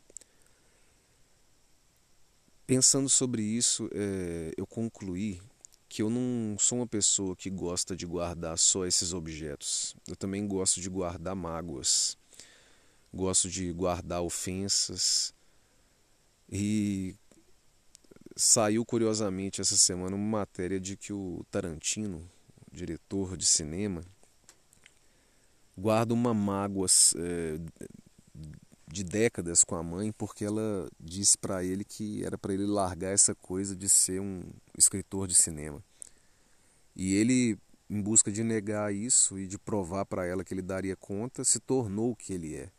Pensando 2.66 3.10
sobre 3.10 3.44
isso, 3.44 3.90
é, 3.92 4.54
eu 4.56 4.66
concluí 4.66 5.42
que 5.90 6.02
eu 6.02 6.10
não 6.10 6.58
sou 6.60 6.80
uma 6.80 6.88
pessoa 6.88 7.36
que 7.36 7.50
gosta 7.50 7.96
de 7.96 8.06
guardar 8.06 8.58
só 8.58 8.86
esses 8.86 9.14
objetos. 9.14 9.96
Eu 10.08 10.16
também 10.16 10.48
gosto 10.48 10.82
de 10.82 10.90
guardar 10.90 11.36
mágoas, 11.36 12.18
gosto 13.14 13.50
de 13.50 13.72
guardar 13.72 14.22
ofensas. 14.22 15.34
E 16.50 17.16
saiu 18.36 18.86
curiosamente 18.86 19.62
essa 19.62 19.78
semana 19.78 20.16
uma 20.16 20.40
matéria 20.40 20.80
de 20.80 20.96
que 20.96 21.12
o 21.14 21.46
Tarantino, 21.50 22.30
diretor 22.72 23.38
de 23.38 23.46
cinema, 23.46 24.04
guarda 25.78 26.14
uma 26.14 26.34
mágoa 26.34 26.88
é, 27.16 27.60
de 28.88 29.04
décadas 29.04 29.64
com 29.64 29.76
a 29.76 29.84
mãe 29.84 30.12
porque 30.12 30.46
ela 30.46 30.90
disse 31.00 31.38
para 31.38 31.64
ele 31.64 31.84
que 31.84 32.24
era 32.24 32.38
para 32.38 32.54
ele 32.54 32.66
largar 32.66 33.12
essa 33.12 33.36
coisa 33.36 33.76
de 33.76 33.90
ser 33.90 34.22
um 34.22 34.42
escritor 34.78 35.28
de 35.28 35.36
cinema. 35.36 35.84
E 36.96 37.14
ele, 37.14 37.58
em 37.90 38.02
busca 38.02 38.32
de 38.32 38.44
negar 38.44 38.94
isso 38.94 39.38
e 39.38 39.46
de 39.46 39.58
provar 39.58 40.06
para 40.06 40.26
ela 40.26 40.44
que 40.44 40.54
ele 40.54 40.62
daria 40.62 40.96
conta, 40.96 41.44
se 41.44 41.60
tornou 41.60 42.12
o 42.12 42.16
que 42.16 42.34
ele 42.34 42.56
é. 42.56 42.70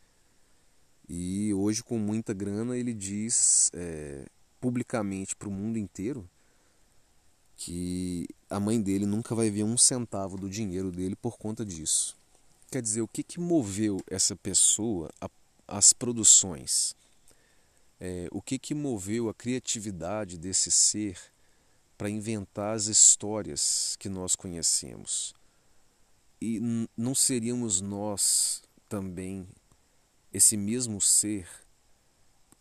E 1.07 1.53
hoje, 1.53 1.83
com 1.83 1.97
muita 1.97 2.33
grana, 2.33 2.77
ele 2.77 2.93
diz 2.93 3.71
é, 3.73 4.25
publicamente 4.59 5.35
para 5.35 5.47
o 5.47 5.51
mundo 5.51 5.77
inteiro 5.77 6.27
que 7.55 8.27
a 8.49 8.59
mãe 8.59 8.81
dele 8.81 9.05
nunca 9.05 9.35
vai 9.35 9.49
ver 9.49 9.63
um 9.63 9.77
centavo 9.77 10.37
do 10.37 10.49
dinheiro 10.49 10.91
dele 10.91 11.15
por 11.15 11.37
conta 11.37 11.65
disso. 11.65 12.17
Quer 12.71 12.81
dizer, 12.81 13.01
o 13.01 13.07
que, 13.07 13.23
que 13.23 13.39
moveu 13.39 13.99
essa 14.09 14.35
pessoa 14.35 15.09
às 15.69 15.93
produções? 15.93 16.95
É, 17.99 18.27
o 18.31 18.41
que, 18.41 18.57
que 18.57 18.73
moveu 18.73 19.29
a 19.29 19.33
criatividade 19.33 20.37
desse 20.37 20.71
ser 20.71 21.19
para 21.97 22.09
inventar 22.09 22.75
as 22.75 22.85
histórias 22.85 23.95
que 23.99 24.09
nós 24.09 24.35
conhecemos? 24.35 25.33
E 26.41 26.87
não 26.95 27.13
seríamos 27.13 27.81
nós 27.81 28.63
também 28.87 29.47
esse 30.31 30.55
mesmo 30.55 31.01
ser 31.01 31.47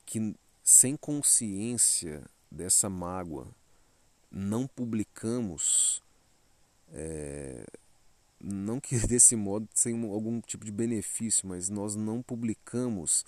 que, 0.05 0.35
sem 0.63 0.97
consciência 0.97 2.25
dessa 2.51 2.89
mágoa, 2.89 3.47
não 4.31 4.67
publicamos, 4.67 6.03
é, 6.93 7.65
não 8.41 8.81
que 8.81 8.97
desse 9.07 9.37
modo 9.37 9.69
sem 9.75 9.95
algum 10.11 10.41
tipo 10.41 10.65
de 10.65 10.71
benefício, 10.71 11.47
mas 11.47 11.69
nós 11.69 11.95
não 11.95 12.23
publicamos 12.23 13.25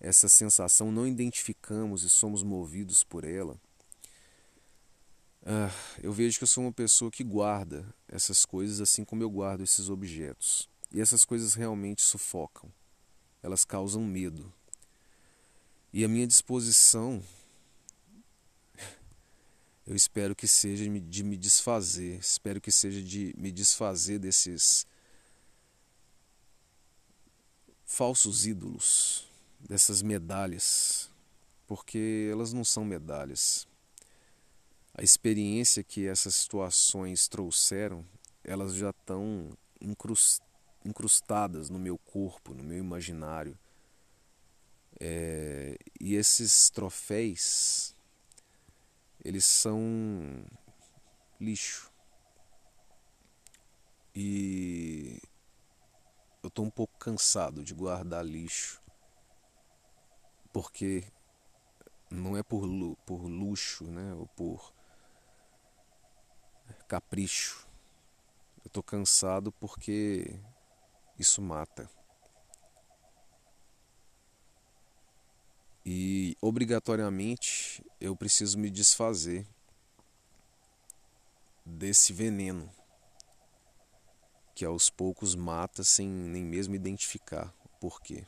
essa 0.00 0.28
sensação, 0.28 0.92
não 0.92 1.06
identificamos 1.06 2.02
e 2.02 2.10
somos 2.10 2.42
movidos 2.42 3.02
por 3.04 3.24
ela. 3.24 3.58
Ah, 5.46 5.70
eu 6.02 6.12
vejo 6.12 6.38
que 6.38 6.44
eu 6.44 6.48
sou 6.48 6.64
uma 6.64 6.72
pessoa 6.72 7.10
que 7.10 7.22
guarda 7.22 7.86
essas 8.08 8.46
coisas 8.46 8.80
assim 8.80 9.04
como 9.04 9.22
eu 9.22 9.30
guardo 9.30 9.62
esses 9.62 9.88
objetos. 9.88 10.68
E 10.90 11.00
essas 11.00 11.24
coisas 11.24 11.54
realmente 11.54 12.02
sufocam, 12.02 12.70
elas 13.42 13.64
causam 13.64 14.02
medo. 14.02 14.52
E 15.92 16.04
a 16.04 16.08
minha 16.08 16.26
disposição, 16.26 17.22
eu 19.86 19.94
espero 19.94 20.34
que 20.34 20.48
seja 20.48 20.88
de 20.88 21.22
me 21.22 21.36
desfazer, 21.36 22.18
espero 22.18 22.60
que 22.60 22.72
seja 22.72 23.02
de 23.02 23.34
me 23.36 23.52
desfazer 23.52 24.18
desses 24.18 24.86
falsos 27.84 28.46
ídolos, 28.46 29.30
dessas 29.60 30.02
medalhas, 30.02 31.10
porque 31.66 32.28
elas 32.30 32.52
não 32.52 32.64
são 32.64 32.84
medalhas. 32.84 33.68
A 34.94 35.02
experiência 35.02 35.82
que 35.82 36.06
essas 36.06 36.34
situações 36.34 37.28
trouxeram, 37.28 38.06
elas 38.42 38.74
já 38.74 38.90
estão 38.90 39.56
incrustadas 40.84 41.68
no 41.68 41.78
meu 41.78 41.98
corpo, 41.98 42.54
no 42.54 42.62
meu 42.62 42.78
imaginário. 42.78 43.58
É, 45.00 45.76
e 46.00 46.14
esses 46.14 46.70
troféus, 46.70 47.93
eles 49.24 49.44
são 49.44 50.44
lixo. 51.40 51.90
E 54.14 55.20
eu 56.42 56.48
estou 56.48 56.64
um 56.64 56.70
pouco 56.70 56.96
cansado 56.98 57.64
de 57.64 57.74
guardar 57.74 58.24
lixo, 58.24 58.82
porque 60.52 61.04
não 62.10 62.36
é 62.36 62.42
por, 62.42 62.68
por 63.04 63.22
luxo, 63.24 63.84
né, 63.84 64.12
ou 64.14 64.26
por 64.26 64.72
capricho. 66.86 67.66
Eu 68.62 68.68
estou 68.68 68.82
cansado 68.82 69.50
porque 69.52 70.38
isso 71.18 71.42
mata. 71.42 71.88
E 75.86 76.36
obrigatoriamente 76.40 77.84
eu 78.00 78.16
preciso 78.16 78.58
me 78.58 78.70
desfazer 78.70 79.46
desse 81.64 82.12
veneno 82.12 82.70
que 84.54 84.64
aos 84.64 84.88
poucos 84.88 85.34
mata 85.34 85.82
sem 85.84 86.08
nem 86.08 86.44
mesmo 86.44 86.74
identificar 86.74 87.52
o 87.64 87.68
porquê. 87.80 88.24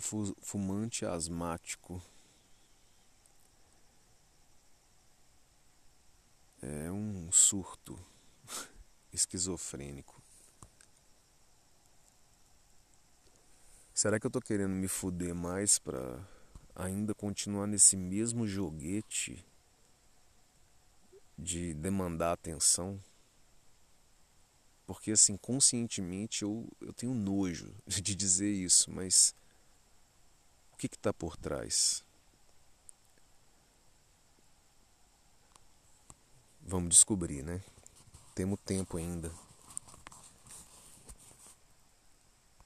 Um 0.00 0.34
fumante 0.40 1.04
asmático. 1.04 2.02
É 6.62 6.90
um 6.90 7.30
surto 7.30 7.98
esquizofrênico. 9.12 10.20
Será 13.94 14.18
que 14.18 14.26
eu 14.26 14.30
tô 14.30 14.40
querendo 14.40 14.74
me 14.74 14.88
fuder 14.88 15.34
mais 15.34 15.78
pra 15.78 16.26
ainda 16.74 17.14
continuar 17.14 17.66
nesse 17.66 17.96
mesmo 17.96 18.46
joguete 18.46 19.44
de 21.38 21.74
demandar 21.74 22.32
atenção? 22.32 22.98
Porque 24.86 25.12
assim, 25.12 25.36
conscientemente 25.36 26.42
eu, 26.42 26.66
eu 26.80 26.92
tenho 26.92 27.14
nojo 27.14 27.74
de 27.86 28.14
dizer 28.14 28.50
isso, 28.50 28.90
mas 28.90 29.34
que 30.88 30.96
está 30.96 31.12
por 31.12 31.36
trás? 31.36 32.04
Vamos 36.62 36.90
descobrir, 36.90 37.42
né? 37.42 37.62
Temos 38.34 38.58
tempo 38.60 38.96
ainda. 38.96 39.30